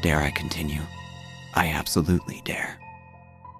Dare 0.00 0.20
I 0.20 0.30
continue? 0.30 0.80
I 1.52 1.68
absolutely 1.68 2.40
dare. 2.46 2.78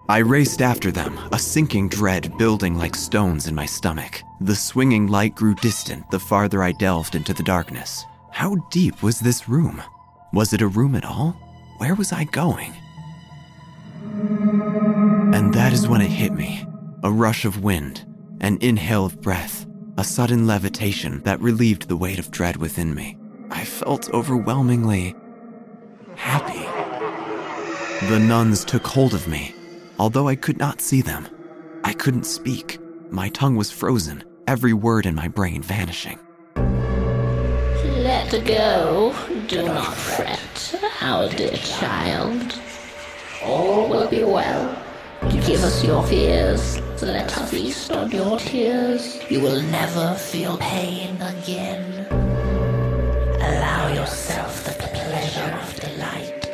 I 0.08 0.18
raced 0.18 0.62
after 0.62 0.90
them, 0.90 1.18
a 1.30 1.38
sinking 1.38 1.90
dread 1.90 2.38
building 2.38 2.74
like 2.78 2.96
stones 2.96 3.48
in 3.48 3.54
my 3.54 3.66
stomach. 3.66 4.22
The 4.40 4.56
swinging 4.56 5.08
light 5.08 5.34
grew 5.34 5.54
distant 5.56 6.10
the 6.10 6.18
farther 6.18 6.62
I 6.62 6.72
delved 6.72 7.14
into 7.14 7.34
the 7.34 7.42
darkness. 7.42 8.02
How 8.30 8.54
deep 8.70 9.02
was 9.02 9.20
this 9.20 9.46
room? 9.46 9.82
Was 10.32 10.54
it 10.54 10.62
a 10.62 10.68
room 10.68 10.94
at 10.94 11.04
all? 11.04 11.32
Where 11.76 11.94
was 11.94 12.14
I 12.14 12.24
going? 12.24 12.72
And 15.34 15.52
that 15.52 15.74
is 15.74 15.86
when 15.86 16.00
it 16.00 16.08
hit 16.08 16.32
me 16.32 16.66
a 17.02 17.12
rush 17.12 17.44
of 17.44 17.62
wind, 17.62 18.06
an 18.40 18.56
inhale 18.62 19.04
of 19.04 19.20
breath, 19.20 19.66
a 19.96 20.04
sudden 20.04 20.46
levitation 20.46 21.22
that 21.22 21.40
relieved 21.40 21.88
the 21.88 21.96
weight 21.96 22.18
of 22.18 22.30
dread 22.30 22.56
within 22.56 22.94
me. 22.94 23.16
I 23.50 23.64
felt 23.64 24.12
overwhelmingly 24.12 25.14
happy. 26.16 26.64
The 28.06 28.18
nuns 28.18 28.64
took 28.64 28.86
hold 28.86 29.14
of 29.14 29.28
me, 29.28 29.54
although 29.98 30.28
I 30.28 30.34
could 30.34 30.58
not 30.58 30.80
see 30.80 31.00
them. 31.00 31.28
I 31.84 31.92
couldn't 31.92 32.24
speak. 32.24 32.78
My 33.10 33.28
tongue 33.28 33.56
was 33.56 33.70
frozen, 33.70 34.24
every 34.46 34.72
word 34.72 35.06
in 35.06 35.14
my 35.14 35.28
brain 35.28 35.62
vanishing. 35.62 36.18
Let 36.56 38.44
go. 38.44 39.14
Do 39.46 39.62
not 39.62 39.94
fret, 39.94 40.74
our 41.00 41.28
dear 41.28 41.52
child. 41.52 42.58
All 43.42 43.88
will 43.88 44.08
be 44.08 44.24
well. 44.24 44.76
Give 45.30 45.62
us 45.62 45.84
your 45.84 46.04
fears. 46.06 46.80
Let 47.04 47.36
us 47.36 47.50
feast 47.50 47.92
on 47.92 48.10
your 48.10 48.38
tears. 48.38 49.20
You 49.28 49.40
will 49.40 49.60
never 49.60 50.14
feel 50.14 50.56
pain 50.56 51.20
again. 51.20 52.06
Allow 53.40 53.92
yourself 53.92 54.64
the 54.64 54.72
pleasure 54.72 55.52
of 55.60 55.74
delight 55.78 56.48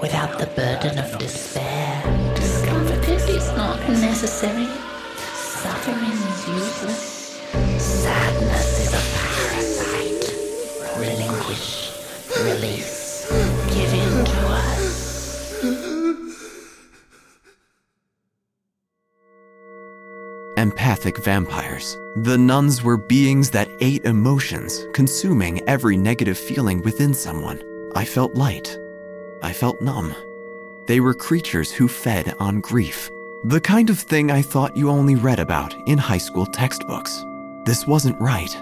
without 0.00 0.38
the 0.38 0.46
burden 0.56 0.98
of 0.98 1.18
despair. 1.18 2.02
Discomfort 2.34 3.06
is 3.28 3.46
not 3.52 3.78
necessary. 3.90 4.68
Suffering 5.34 6.12
is 6.12 6.48
useless. 6.48 7.38
Sadness 7.76 8.70
is 8.84 8.92
a 8.94 9.04
parasite. 9.20 10.24
Relinquish. 10.96 11.92
Release. 12.42 13.28
Give 13.68 13.92
in 13.92 14.24
to 14.24 14.46
us. 14.48 15.93
Empathic 20.64 21.18
vampires. 21.18 21.98
The 22.16 22.38
nuns 22.38 22.82
were 22.82 22.96
beings 22.96 23.50
that 23.50 23.68
ate 23.80 24.06
emotions, 24.06 24.86
consuming 24.94 25.60
every 25.68 25.94
negative 25.94 26.38
feeling 26.38 26.80
within 26.80 27.12
someone. 27.12 27.62
I 27.94 28.06
felt 28.06 28.34
light. 28.34 28.78
I 29.42 29.52
felt 29.52 29.82
numb. 29.82 30.14
They 30.86 31.00
were 31.00 31.12
creatures 31.12 31.70
who 31.70 31.86
fed 31.86 32.34
on 32.38 32.62
grief. 32.62 33.10
The 33.44 33.60
kind 33.60 33.90
of 33.90 33.98
thing 33.98 34.30
I 34.30 34.40
thought 34.40 34.74
you 34.74 34.88
only 34.88 35.16
read 35.16 35.38
about 35.38 35.74
in 35.86 35.98
high 35.98 36.16
school 36.16 36.46
textbooks. 36.46 37.22
This 37.66 37.86
wasn't 37.86 38.18
right. 38.18 38.56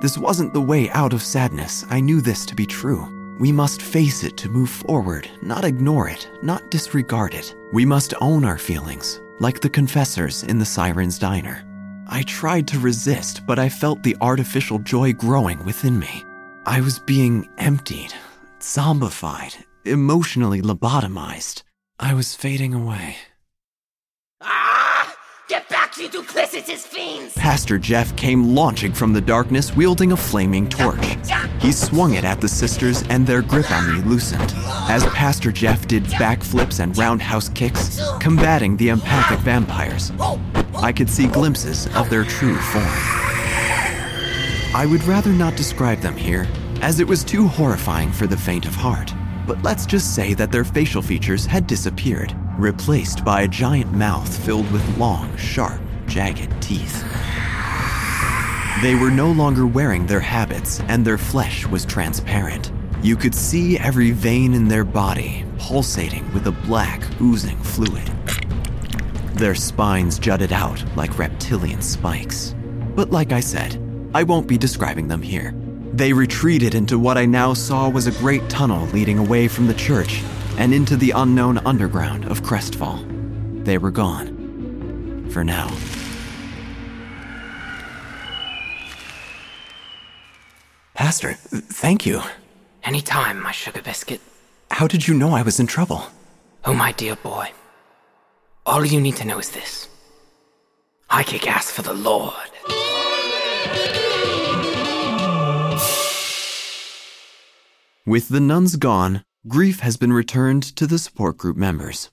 This 0.00 0.16
wasn't 0.16 0.52
the 0.52 0.60
way 0.60 0.88
out 0.90 1.12
of 1.12 1.24
sadness. 1.24 1.84
I 1.90 1.98
knew 1.98 2.20
this 2.20 2.46
to 2.46 2.54
be 2.54 2.66
true. 2.66 3.04
We 3.40 3.50
must 3.50 3.82
face 3.82 4.22
it 4.22 4.36
to 4.36 4.48
move 4.48 4.70
forward, 4.70 5.28
not 5.42 5.64
ignore 5.64 6.08
it, 6.08 6.30
not 6.40 6.70
disregard 6.70 7.34
it. 7.34 7.56
We 7.72 7.84
must 7.84 8.14
own 8.20 8.44
our 8.44 8.58
feelings, 8.58 9.20
like 9.40 9.60
the 9.60 9.70
confessors 9.70 10.42
in 10.44 10.58
the 10.58 10.64
Siren's 10.64 11.18
Diner. 11.18 11.64
I 12.08 12.22
tried 12.22 12.66
to 12.68 12.78
resist, 12.78 13.46
but 13.46 13.58
I 13.58 13.68
felt 13.68 14.02
the 14.02 14.16
artificial 14.20 14.78
joy 14.78 15.12
growing 15.12 15.64
within 15.64 15.98
me. 15.98 16.24
I 16.64 16.80
was 16.80 16.98
being 16.98 17.48
emptied, 17.58 18.14
zombified, 18.60 19.56
emotionally 19.84 20.62
lobotomized. 20.62 21.62
I 21.98 22.14
was 22.14 22.34
fading 22.34 22.74
away. 22.74 23.16
Ah! 24.40 25.14
Get 25.48 25.68
back, 25.68 25.87
you 26.00 26.08
duplicitous 26.08 26.86
fiends! 26.86 27.34
Pastor 27.34 27.78
Jeff 27.78 28.14
came 28.16 28.54
launching 28.54 28.92
from 28.92 29.12
the 29.12 29.20
darkness 29.20 29.74
wielding 29.74 30.12
a 30.12 30.16
flaming 30.16 30.68
torch. 30.68 31.16
He 31.60 31.72
swung 31.72 32.14
it 32.14 32.24
at 32.24 32.40
the 32.40 32.48
sisters, 32.48 33.02
and 33.08 33.26
their 33.26 33.42
grip 33.42 33.70
on 33.70 33.94
me 33.94 34.02
loosened. 34.02 34.52
As 34.88 35.04
Pastor 35.06 35.50
Jeff 35.50 35.86
did 35.88 36.04
backflips 36.04 36.80
and 36.80 36.96
roundhouse 36.96 37.48
kicks, 37.48 38.00
combating 38.20 38.76
the 38.76 38.90
empathic 38.90 39.40
vampires, 39.40 40.12
I 40.76 40.92
could 40.92 41.10
see 41.10 41.26
glimpses 41.26 41.86
of 41.96 42.08
their 42.10 42.24
true 42.24 42.56
form. 42.56 42.84
I 44.74 44.86
would 44.88 45.02
rather 45.04 45.32
not 45.32 45.56
describe 45.56 46.00
them 46.00 46.16
here, 46.16 46.46
as 46.80 47.00
it 47.00 47.08
was 47.08 47.24
too 47.24 47.48
horrifying 47.48 48.12
for 48.12 48.26
the 48.26 48.36
faint 48.36 48.66
of 48.66 48.74
heart. 48.74 49.12
But 49.46 49.62
let's 49.62 49.86
just 49.86 50.14
say 50.14 50.34
that 50.34 50.52
their 50.52 50.64
facial 50.64 51.00
features 51.00 51.46
had 51.46 51.66
disappeared, 51.66 52.36
replaced 52.58 53.24
by 53.24 53.42
a 53.42 53.48
giant 53.48 53.92
mouth 53.92 54.44
filled 54.44 54.70
with 54.70 54.98
long, 54.98 55.34
sharp, 55.36 55.80
jagged 56.08 56.50
teeth. 56.60 57.04
They 58.82 58.94
were 58.94 59.10
no 59.10 59.30
longer 59.32 59.66
wearing 59.66 60.06
their 60.06 60.20
habits, 60.20 60.80
and 60.88 61.04
their 61.04 61.18
flesh 61.18 61.66
was 61.66 61.84
transparent. 61.84 62.70
You 63.02 63.16
could 63.16 63.34
see 63.34 63.78
every 63.78 64.12
vein 64.12 64.54
in 64.54 64.68
their 64.68 64.84
body 64.84 65.44
pulsating 65.58 66.32
with 66.32 66.46
a 66.46 66.52
black, 66.52 67.02
oozing 67.20 67.58
fluid. 67.58 68.06
Their 69.34 69.54
spines 69.54 70.18
jutted 70.18 70.52
out 70.52 70.82
like 70.96 71.18
reptilian 71.18 71.82
spikes. 71.82 72.54
But 72.94 73.10
like 73.10 73.32
I 73.32 73.40
said, 73.40 73.80
I 74.14 74.22
won't 74.22 74.48
be 74.48 74.58
describing 74.58 75.08
them 75.08 75.22
here. 75.22 75.54
They 75.92 76.12
retreated 76.12 76.74
into 76.74 76.98
what 76.98 77.18
I 77.18 77.26
now 77.26 77.54
saw 77.54 77.88
was 77.88 78.06
a 78.06 78.12
great 78.12 78.48
tunnel 78.48 78.86
leading 78.88 79.18
away 79.18 79.48
from 79.48 79.66
the 79.66 79.74
church 79.74 80.22
and 80.56 80.72
into 80.72 80.96
the 80.96 81.12
unknown 81.12 81.58
underground 81.58 82.24
of 82.26 82.42
Crestfall. 82.42 83.64
They 83.64 83.78
were 83.78 83.90
gone. 83.90 85.28
For 85.30 85.44
now. 85.44 85.68
Pastor, 90.98 91.34
thank 91.34 92.06
you. 92.06 92.22
Anytime, 92.82 93.40
my 93.40 93.52
sugar 93.52 93.80
biscuit. 93.80 94.20
How 94.72 94.88
did 94.88 95.06
you 95.06 95.14
know 95.14 95.30
I 95.30 95.42
was 95.42 95.60
in 95.60 95.68
trouble? 95.68 96.02
Oh, 96.64 96.74
my 96.74 96.90
dear 96.90 97.14
boy. 97.14 97.52
All 98.66 98.84
you 98.84 99.00
need 99.00 99.14
to 99.18 99.24
know 99.24 99.38
is 99.38 99.50
this 99.52 99.88
I 101.08 101.22
kick 101.22 101.46
ass 101.46 101.70
for 101.70 101.82
the 101.82 101.92
Lord. 101.92 102.50
With 108.04 108.28
the 108.28 108.40
nuns 108.40 108.74
gone, 108.74 109.22
grief 109.46 109.78
has 109.78 109.96
been 109.96 110.12
returned 110.12 110.64
to 110.74 110.84
the 110.84 110.98
support 110.98 111.38
group 111.38 111.56
members. 111.56 112.10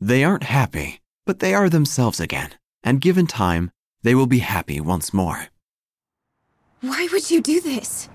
They 0.00 0.22
aren't 0.22 0.44
happy, 0.44 1.00
but 1.26 1.40
they 1.40 1.54
are 1.54 1.68
themselves 1.68 2.20
again, 2.20 2.50
and 2.84 3.00
given 3.00 3.26
time, 3.26 3.72
they 4.04 4.14
will 4.14 4.28
be 4.28 4.38
happy 4.38 4.78
once 4.78 5.12
more. 5.12 5.48
Why 6.82 7.08
would 7.10 7.32
you 7.32 7.42
do 7.42 7.60
this? 7.60 8.08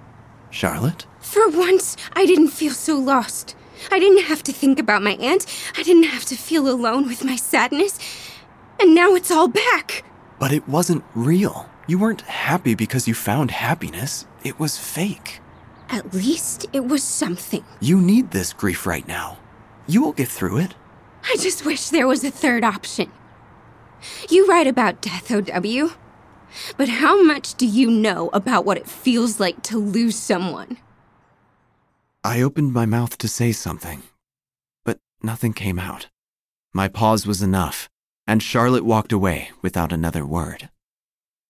Charlotte? 0.54 1.06
For 1.20 1.50
once, 1.50 1.98
I 2.14 2.26
didn't 2.26 2.50
feel 2.50 2.74
so 2.74 2.96
lost. 2.98 3.56
I 3.92 4.00
didn't 4.00 4.26
have 4.26 4.44
to 4.44 4.54
think 4.54 4.80
about 4.80 5.02
my 5.02 5.14
aunt. 5.14 5.46
I 5.78 5.84
didn't 5.84 6.04
have 6.04 6.26
to 6.26 6.36
feel 6.36 6.70
alone 6.70 7.08
with 7.08 7.26
my 7.26 7.36
sadness. 7.36 8.00
And 8.80 8.94
now 8.94 9.16
it's 9.16 9.32
all 9.32 9.48
back. 9.48 10.06
But 10.40 10.52
it 10.54 10.68
wasn't 10.68 11.04
real. 11.16 11.70
You 11.88 12.00
weren't 12.00 12.22
happy 12.22 12.76
because 12.76 13.08
you 13.08 13.14
found 13.14 13.52
happiness. 13.52 14.26
It 14.44 14.60
was 14.60 14.78
fake. 14.78 15.42
At 15.90 16.14
least 16.14 16.66
it 16.72 16.86
was 16.86 17.04
something. 17.04 17.66
You 17.82 18.00
need 18.00 18.32
this 18.32 18.54
grief 18.54 18.86
right 18.86 19.08
now. 19.08 19.38
You 19.88 20.02
will 20.02 20.14
get 20.14 20.30
through 20.30 20.58
it. 20.60 20.76
I 21.24 21.36
just 21.40 21.66
wish 21.66 21.90
there 21.90 22.08
was 22.08 22.24
a 22.24 22.32
third 22.32 22.64
option. 22.64 23.12
You 24.30 24.48
write 24.48 24.68
about 24.68 25.02
death, 25.02 25.32
OW. 25.32 25.92
But 26.78 26.90
how 26.90 27.24
much 27.24 27.56
do 27.56 27.66
you 27.66 27.90
know 27.90 28.30
about 28.34 28.66
what 28.66 28.78
it 28.78 28.88
feels 28.88 29.40
like 29.40 29.62
to 29.64 29.78
lose 29.78 30.16
someone? 30.16 30.78
I 32.24 32.42
opened 32.42 32.74
my 32.74 32.86
mouth 32.86 33.18
to 33.18 33.28
say 33.28 33.52
something, 33.52 34.04
but 34.86 35.00
nothing 35.22 35.54
came 35.54 35.80
out. 35.80 36.08
My 36.74 36.88
pause 36.88 37.28
was 37.28 37.42
enough, 37.42 37.90
and 38.26 38.42
Charlotte 38.42 38.86
walked 38.86 39.12
away 39.12 39.52
without 39.62 39.92
another 39.92 40.26
word. 40.26 40.70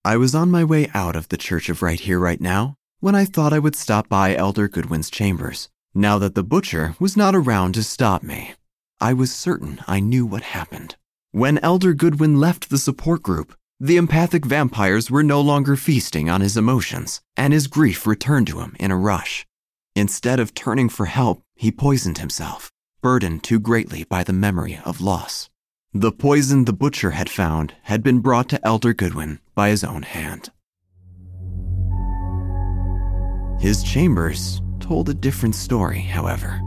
I 0.04 0.16
was 0.16 0.34
on 0.34 0.50
my 0.50 0.64
way 0.64 0.90
out 0.92 1.16
of 1.16 1.28
the 1.28 1.36
Church 1.36 1.68
of 1.68 1.80
Right 1.80 2.00
Here, 2.00 2.18
Right 2.18 2.40
Now 2.40 2.76
when 3.04 3.14
I 3.14 3.26
thought 3.26 3.52
I 3.52 3.58
would 3.58 3.76
stop 3.76 4.08
by 4.08 4.34
Elder 4.34 4.66
Goodwin's 4.66 5.10
chambers. 5.10 5.68
Now 5.94 6.18
that 6.20 6.34
the 6.34 6.42
butcher 6.42 6.96
was 6.98 7.18
not 7.18 7.34
around 7.34 7.74
to 7.74 7.82
stop 7.82 8.22
me, 8.22 8.54
I 8.98 9.12
was 9.12 9.30
certain 9.30 9.80
I 9.86 10.00
knew 10.00 10.24
what 10.24 10.42
happened. 10.42 10.96
When 11.30 11.58
Elder 11.58 11.92
Goodwin 11.92 12.40
left 12.40 12.70
the 12.70 12.78
support 12.78 13.22
group, 13.22 13.54
the 13.80 13.96
empathic 13.96 14.46
vampires 14.46 15.10
were 15.10 15.22
no 15.22 15.40
longer 15.40 15.76
feasting 15.76 16.30
on 16.30 16.40
his 16.40 16.56
emotions, 16.56 17.20
and 17.36 17.52
his 17.52 17.66
grief 17.66 18.06
returned 18.06 18.46
to 18.46 18.60
him 18.60 18.76
in 18.78 18.90
a 18.90 18.96
rush. 18.96 19.46
Instead 19.96 20.40
of 20.40 20.54
turning 20.54 20.88
for 20.88 21.06
help, 21.06 21.42
he 21.54 21.70
poisoned 21.70 22.18
himself, 22.18 22.70
burdened 23.00 23.42
too 23.42 23.58
greatly 23.58 24.04
by 24.04 24.22
the 24.22 24.32
memory 24.32 24.78
of 24.84 25.00
loss. 25.00 25.50
The 25.92 26.12
poison 26.12 26.64
the 26.64 26.72
butcher 26.72 27.12
had 27.12 27.30
found 27.30 27.74
had 27.82 28.02
been 28.02 28.18
brought 28.18 28.48
to 28.48 28.66
Elder 28.66 28.94
Goodwin 28.94 29.38
by 29.54 29.68
his 29.68 29.84
own 29.84 30.02
hand. 30.02 30.50
His 33.60 33.82
chambers 33.82 34.60
told 34.80 35.08
a 35.08 35.14
different 35.14 35.54
story, 35.54 36.00
however. 36.00 36.60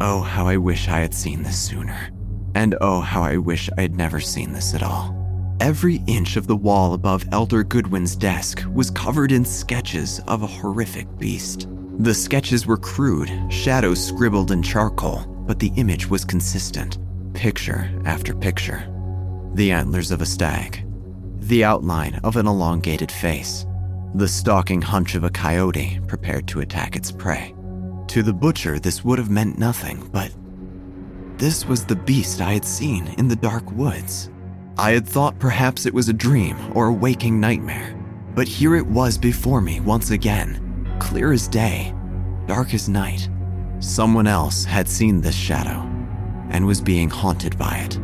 Oh, 0.00 0.20
how 0.20 0.46
I 0.46 0.58
wish 0.58 0.88
I 0.88 1.00
had 1.00 1.14
seen 1.14 1.42
this 1.42 1.58
sooner. 1.58 2.10
And 2.54 2.76
oh, 2.80 3.00
how 3.00 3.22
I 3.22 3.38
wish 3.38 3.70
I 3.78 3.82
had 3.82 3.96
never 3.96 4.20
seen 4.20 4.52
this 4.52 4.74
at 4.74 4.82
all. 4.82 5.15
Every 5.60 6.02
inch 6.06 6.36
of 6.36 6.46
the 6.46 6.56
wall 6.56 6.92
above 6.92 7.24
Elder 7.32 7.64
Goodwin's 7.64 8.14
desk 8.14 8.62
was 8.74 8.90
covered 8.90 9.32
in 9.32 9.42
sketches 9.42 10.20
of 10.28 10.42
a 10.42 10.46
horrific 10.46 11.06
beast. 11.18 11.66
The 11.98 12.12
sketches 12.12 12.66
were 12.66 12.76
crude, 12.76 13.30
shadows 13.50 14.06
scribbled 14.06 14.50
in 14.50 14.62
charcoal, 14.62 15.24
but 15.46 15.58
the 15.58 15.72
image 15.76 16.10
was 16.10 16.26
consistent, 16.26 16.98
picture 17.32 17.90
after 18.04 18.34
picture. 18.34 18.86
The 19.54 19.72
antlers 19.72 20.10
of 20.10 20.20
a 20.20 20.26
stag, 20.26 20.84
the 21.40 21.64
outline 21.64 22.20
of 22.22 22.36
an 22.36 22.46
elongated 22.46 23.10
face, 23.10 23.64
the 24.14 24.28
stalking 24.28 24.82
hunch 24.82 25.14
of 25.14 25.24
a 25.24 25.30
coyote 25.30 26.00
prepared 26.06 26.46
to 26.48 26.60
attack 26.60 26.96
its 26.96 27.10
prey. 27.10 27.54
To 28.08 28.22
the 28.22 28.34
butcher, 28.34 28.78
this 28.78 29.04
would 29.04 29.18
have 29.18 29.30
meant 29.30 29.58
nothing, 29.58 30.06
but 30.12 30.34
this 31.38 31.64
was 31.64 31.86
the 31.86 31.96
beast 31.96 32.42
I 32.42 32.52
had 32.52 32.64
seen 32.64 33.06
in 33.16 33.26
the 33.26 33.36
dark 33.36 33.70
woods. 33.72 34.28
I 34.78 34.90
had 34.90 35.08
thought 35.08 35.38
perhaps 35.38 35.86
it 35.86 35.94
was 35.94 36.10
a 36.10 36.12
dream 36.12 36.56
or 36.74 36.88
a 36.88 36.92
waking 36.92 37.40
nightmare, 37.40 37.96
but 38.34 38.46
here 38.46 38.76
it 38.76 38.86
was 38.86 39.16
before 39.16 39.62
me 39.62 39.80
once 39.80 40.10
again, 40.10 40.94
clear 41.00 41.32
as 41.32 41.48
day, 41.48 41.94
dark 42.46 42.74
as 42.74 42.86
night. 42.86 43.30
Someone 43.80 44.26
else 44.26 44.64
had 44.64 44.86
seen 44.86 45.22
this 45.22 45.34
shadow 45.34 45.90
and 46.50 46.66
was 46.66 46.82
being 46.82 47.08
haunted 47.08 47.56
by 47.56 47.78
it. 47.78 47.96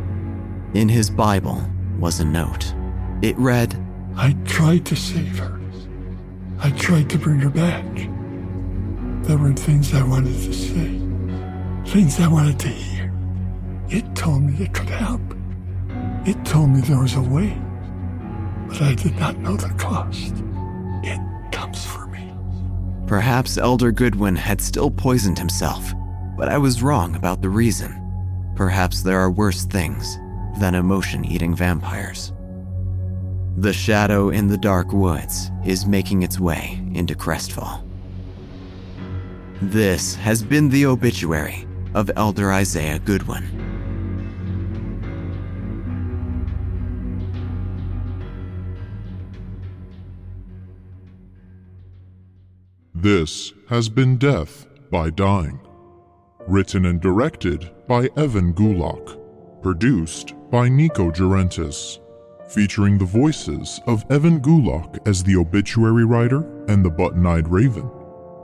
In 0.73 0.89
his 0.89 1.11
Bible 1.11 1.63
was 1.99 2.19
a 2.19 2.25
note. 2.25 2.73
It 3.21 3.37
read, 3.37 3.75
I 4.15 4.33
tried 4.45 4.85
to 4.87 4.95
save 4.95 5.37
her. 5.37 5.59
I 6.59 6.71
tried 6.71 7.07
to 7.11 7.19
bring 7.19 7.39
her 7.39 7.49
back. 7.51 7.85
There 9.27 9.37
were 9.37 9.53
things 9.53 9.93
I 9.93 10.01
wanted 10.01 10.41
to 10.41 10.53
say, 10.53 10.99
things 11.91 12.19
I 12.19 12.27
wanted 12.27 12.57
to 12.61 12.67
hear. 12.67 13.13
It 13.89 14.15
told 14.15 14.41
me 14.41 14.63
it 14.63 14.73
could 14.73 14.89
help. 14.89 15.21
It 16.25 16.45
told 16.45 16.69
me 16.69 16.79
there 16.79 17.01
was 17.01 17.15
a 17.15 17.21
way, 17.21 17.61
but 18.69 18.81
I 18.81 18.95
did 18.95 19.19
not 19.19 19.39
know 19.39 19.57
the 19.57 19.73
cost. 19.73 20.33
It 21.03 21.19
comes 21.51 21.85
for 21.85 22.07
me. 22.07 22.33
Perhaps 23.07 23.57
Elder 23.57 23.91
Goodwin 23.91 24.37
had 24.37 24.61
still 24.61 24.89
poisoned 24.89 25.37
himself, 25.37 25.91
but 26.37 26.47
I 26.47 26.57
was 26.57 26.81
wrong 26.81 27.15
about 27.15 27.41
the 27.41 27.49
reason. 27.49 27.99
Perhaps 28.55 29.01
there 29.01 29.19
are 29.19 29.29
worse 29.29 29.65
things 29.65 30.17
than 30.59 30.75
emotion 30.75 31.25
eating 31.25 31.53
vampires. 31.53 32.31
The 33.57 33.73
shadow 33.73 34.29
in 34.29 34.47
the 34.47 34.57
dark 34.57 34.93
woods 34.93 35.51
is 35.65 35.85
making 35.85 36.23
its 36.23 36.39
way 36.39 36.81
into 36.93 37.15
Crestfall. 37.15 37.83
This 39.61 40.15
has 40.15 40.41
been 40.41 40.69
the 40.69 40.85
obituary 40.85 41.67
of 41.93 42.09
Elder 42.15 42.53
Isaiah 42.53 42.99
Goodwin. 42.99 43.72
This 53.03 53.51
has 53.67 53.89
been 53.89 54.15
Death 54.15 54.65
by 54.89 55.09
Dying. 55.09 55.59
Written 56.47 56.85
and 56.85 57.01
directed 57.01 57.69
by 57.85 58.09
Evan 58.15 58.53
Gulak. 58.53 59.61
Produced 59.61 60.33
by 60.49 60.69
Nico 60.69 61.11
Gerentis. 61.11 61.99
Featuring 62.47 62.97
the 62.97 63.03
voices 63.03 63.81
of 63.87 64.09
Evan 64.09 64.39
Gulak 64.39 65.05
as 65.05 65.21
the 65.21 65.35
obituary 65.35 66.05
writer 66.05 66.47
and 66.69 66.85
the 66.85 66.89
button 66.89 67.25
eyed 67.25 67.49
raven, 67.49 67.91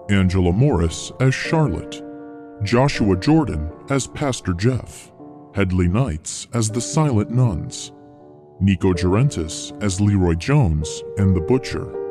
Angela 0.10 0.52
Morris 0.52 1.14
as 1.22 1.34
Charlotte, 1.34 2.04
Joshua 2.62 3.16
Jordan 3.16 3.72
as 3.90 4.08
Pastor 4.08 4.52
Jeff, 4.52 5.14
Headley 5.56 5.88
Knights 5.88 6.50
as 6.54 6.70
the 6.70 6.82
Silent 6.82 7.30
Nuns, 7.30 7.94
Nico 8.60 8.92
Gerentis 8.92 9.72
as 9.82 10.02
Leroy 10.02 10.34
Jones 10.34 11.02
and 11.18 11.34
the 11.34 11.40
Butcher. 11.40 12.09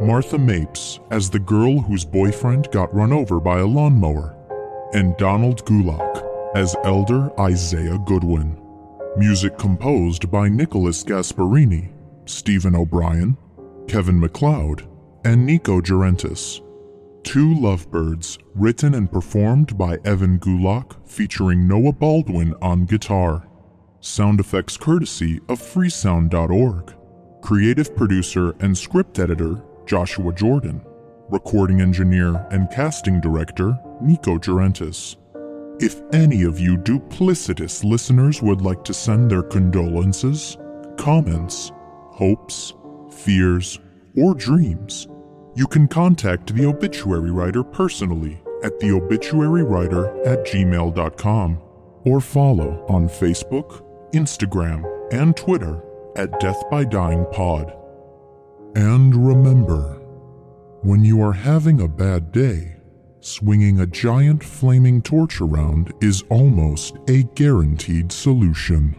Martha 0.00 0.38
Mapes 0.38 0.98
as 1.10 1.28
the 1.28 1.38
girl 1.38 1.78
whose 1.78 2.06
boyfriend 2.06 2.70
got 2.70 2.94
run 2.94 3.12
over 3.12 3.38
by 3.38 3.58
a 3.58 3.66
lawnmower, 3.66 4.34
and 4.94 5.14
Donald 5.18 5.62
Gulak 5.66 6.24
as 6.56 6.74
Elder 6.84 7.30
Isaiah 7.38 7.98
Goodwin. 8.06 8.58
Music 9.18 9.58
composed 9.58 10.30
by 10.30 10.48
Nicholas 10.48 11.04
Gasparini, 11.04 11.92
Stephen 12.24 12.74
O'Brien, 12.74 13.36
Kevin 13.88 14.18
MacLeod, 14.18 14.88
and 15.26 15.44
Nico 15.44 15.82
Gerentis. 15.82 16.62
Two 17.22 17.54
Lovebirds, 17.56 18.38
written 18.54 18.94
and 18.94 19.12
performed 19.12 19.76
by 19.76 19.98
Evan 20.06 20.38
Gulak, 20.38 20.96
featuring 21.06 21.68
Noah 21.68 21.92
Baldwin 21.92 22.54
on 22.62 22.86
guitar. 22.86 23.46
Sound 24.00 24.40
effects 24.40 24.78
courtesy 24.78 25.40
of 25.50 25.60
freesound.org. 25.60 26.94
Creative 27.42 27.94
producer 27.94 28.54
and 28.60 28.76
script 28.76 29.18
editor 29.18 29.62
Joshua 29.90 30.32
Jordan, 30.32 30.80
recording 31.30 31.80
engineer 31.80 32.46
and 32.52 32.70
casting 32.70 33.20
director 33.20 33.76
Nico 34.00 34.38
Gerentis. 34.38 35.16
If 35.82 36.00
any 36.12 36.44
of 36.44 36.60
you 36.60 36.76
duplicitous 36.76 37.82
listeners 37.82 38.40
would 38.40 38.60
like 38.60 38.84
to 38.84 38.94
send 38.94 39.28
their 39.28 39.42
condolences, 39.42 40.56
comments, 40.96 41.72
hopes, 42.12 42.72
fears, 43.10 43.80
or 44.16 44.32
dreams, 44.34 45.08
you 45.56 45.66
can 45.66 45.88
contact 45.88 46.54
the 46.54 46.66
obituary 46.66 47.32
writer 47.32 47.64
personally 47.64 48.40
at 48.62 48.78
theobituarywriter 48.78 50.24
at 50.24 50.46
gmail.com 50.46 51.58
or 52.04 52.20
follow 52.20 52.86
on 52.88 53.08
Facebook, 53.08 53.82
Instagram, 54.12 54.84
and 55.12 55.36
Twitter 55.36 55.82
at 56.14 56.38
Death 56.38 56.62
by 56.70 56.84
Dying 56.84 57.26
Pod. 57.32 57.76
And 58.74 59.26
remember, 59.26 59.98
when 60.82 61.04
you 61.04 61.20
are 61.22 61.32
having 61.32 61.80
a 61.80 61.88
bad 61.88 62.30
day, 62.30 62.76
swinging 63.20 63.80
a 63.80 63.86
giant 63.86 64.44
flaming 64.44 65.02
torch 65.02 65.40
around 65.40 65.92
is 66.00 66.22
almost 66.30 66.96
a 67.08 67.24
guaranteed 67.34 68.12
solution. 68.12 68.94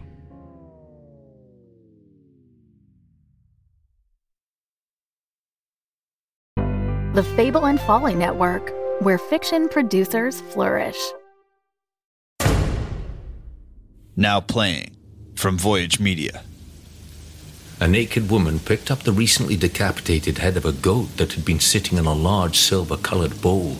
The 7.14 7.24
Fable 7.36 7.66
and 7.66 7.80
Folly 7.80 8.14
Network, 8.14 8.72
where 9.00 9.18
fiction 9.18 9.68
producers 9.68 10.40
flourish. 10.52 10.98
Now 14.16 14.40
playing 14.40 14.96
from 15.34 15.56
Voyage 15.56 15.98
Media. 15.98 16.42
A 17.82 17.88
naked 17.88 18.30
woman 18.30 18.60
picked 18.60 18.92
up 18.92 19.00
the 19.00 19.10
recently 19.10 19.56
decapitated 19.56 20.38
head 20.38 20.56
of 20.56 20.64
a 20.64 20.70
goat 20.70 21.16
that 21.16 21.32
had 21.32 21.44
been 21.44 21.58
sitting 21.58 21.98
in 21.98 22.06
a 22.06 22.14
large 22.14 22.56
silver 22.56 22.96
colored 22.96 23.42
bowl. 23.42 23.78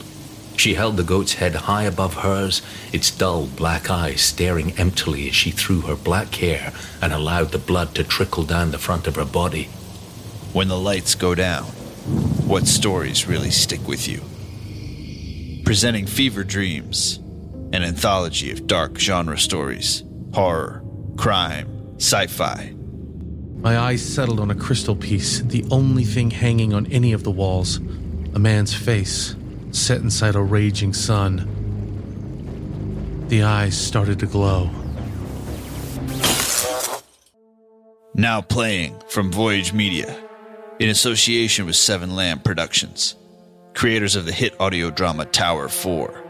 She 0.56 0.74
held 0.74 0.96
the 0.96 1.04
goat's 1.04 1.34
head 1.34 1.54
high 1.54 1.84
above 1.84 2.14
hers, 2.14 2.62
its 2.92 3.12
dull 3.12 3.46
black 3.46 3.90
eyes 3.90 4.20
staring 4.20 4.72
emptily 4.72 5.28
as 5.28 5.36
she 5.36 5.52
threw 5.52 5.82
her 5.82 5.94
black 5.94 6.34
hair 6.34 6.72
and 7.00 7.12
allowed 7.12 7.52
the 7.52 7.58
blood 7.58 7.94
to 7.94 8.02
trickle 8.02 8.42
down 8.42 8.72
the 8.72 8.76
front 8.76 9.06
of 9.06 9.14
her 9.14 9.24
body. 9.24 9.66
When 10.52 10.66
the 10.66 10.76
lights 10.76 11.14
go 11.14 11.36
down, 11.36 11.66
what 12.48 12.66
stories 12.66 13.28
really 13.28 13.52
stick 13.52 13.86
with 13.86 14.08
you? 14.08 14.20
Presenting 15.64 16.08
Fever 16.08 16.42
Dreams, 16.42 17.18
an 17.72 17.84
anthology 17.84 18.50
of 18.50 18.66
dark 18.66 18.98
genre 18.98 19.38
stories, 19.38 20.02
horror, 20.34 20.82
crime, 21.16 21.94
sci 21.98 22.26
fi. 22.26 22.74
My 23.62 23.78
eyes 23.78 24.02
settled 24.02 24.40
on 24.40 24.50
a 24.50 24.56
crystal 24.56 24.96
piece, 24.96 25.38
the 25.38 25.64
only 25.70 26.02
thing 26.02 26.32
hanging 26.32 26.74
on 26.74 26.86
any 26.86 27.12
of 27.12 27.22
the 27.22 27.30
walls 27.30 27.78
a 28.34 28.38
man's 28.38 28.74
face, 28.74 29.36
set 29.70 30.00
inside 30.00 30.34
a 30.34 30.40
raging 30.40 30.92
sun. 30.92 31.46
The 33.28 33.44
eyes 33.44 33.78
started 33.78 34.18
to 34.20 34.26
glow. 34.26 34.68
Now 38.14 38.40
playing 38.40 39.00
from 39.08 39.30
Voyage 39.30 39.72
Media, 39.72 40.18
in 40.80 40.88
association 40.88 41.64
with 41.66 41.76
Seven 41.76 42.16
Lamb 42.16 42.40
Productions, 42.40 43.14
creators 43.74 44.16
of 44.16 44.24
the 44.24 44.32
hit 44.32 44.60
audio 44.60 44.90
drama 44.90 45.24
Tower 45.26 45.68
4. 45.68 46.24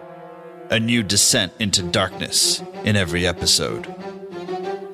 A 0.71 0.79
new 0.79 1.03
descent 1.03 1.53
into 1.59 1.83
darkness 1.83 2.63
in 2.85 2.97
every 2.97 3.27
episode. 3.27 3.87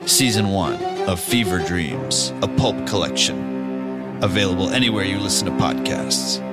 Season 0.06 0.50
1 0.50 0.87
of 1.08 1.18
Fever 1.18 1.58
Dreams, 1.60 2.34
a 2.42 2.46
pulp 2.46 2.86
collection. 2.86 4.22
Available 4.22 4.68
anywhere 4.68 5.04
you 5.04 5.18
listen 5.18 5.46
to 5.46 5.52
podcasts. 5.52 6.47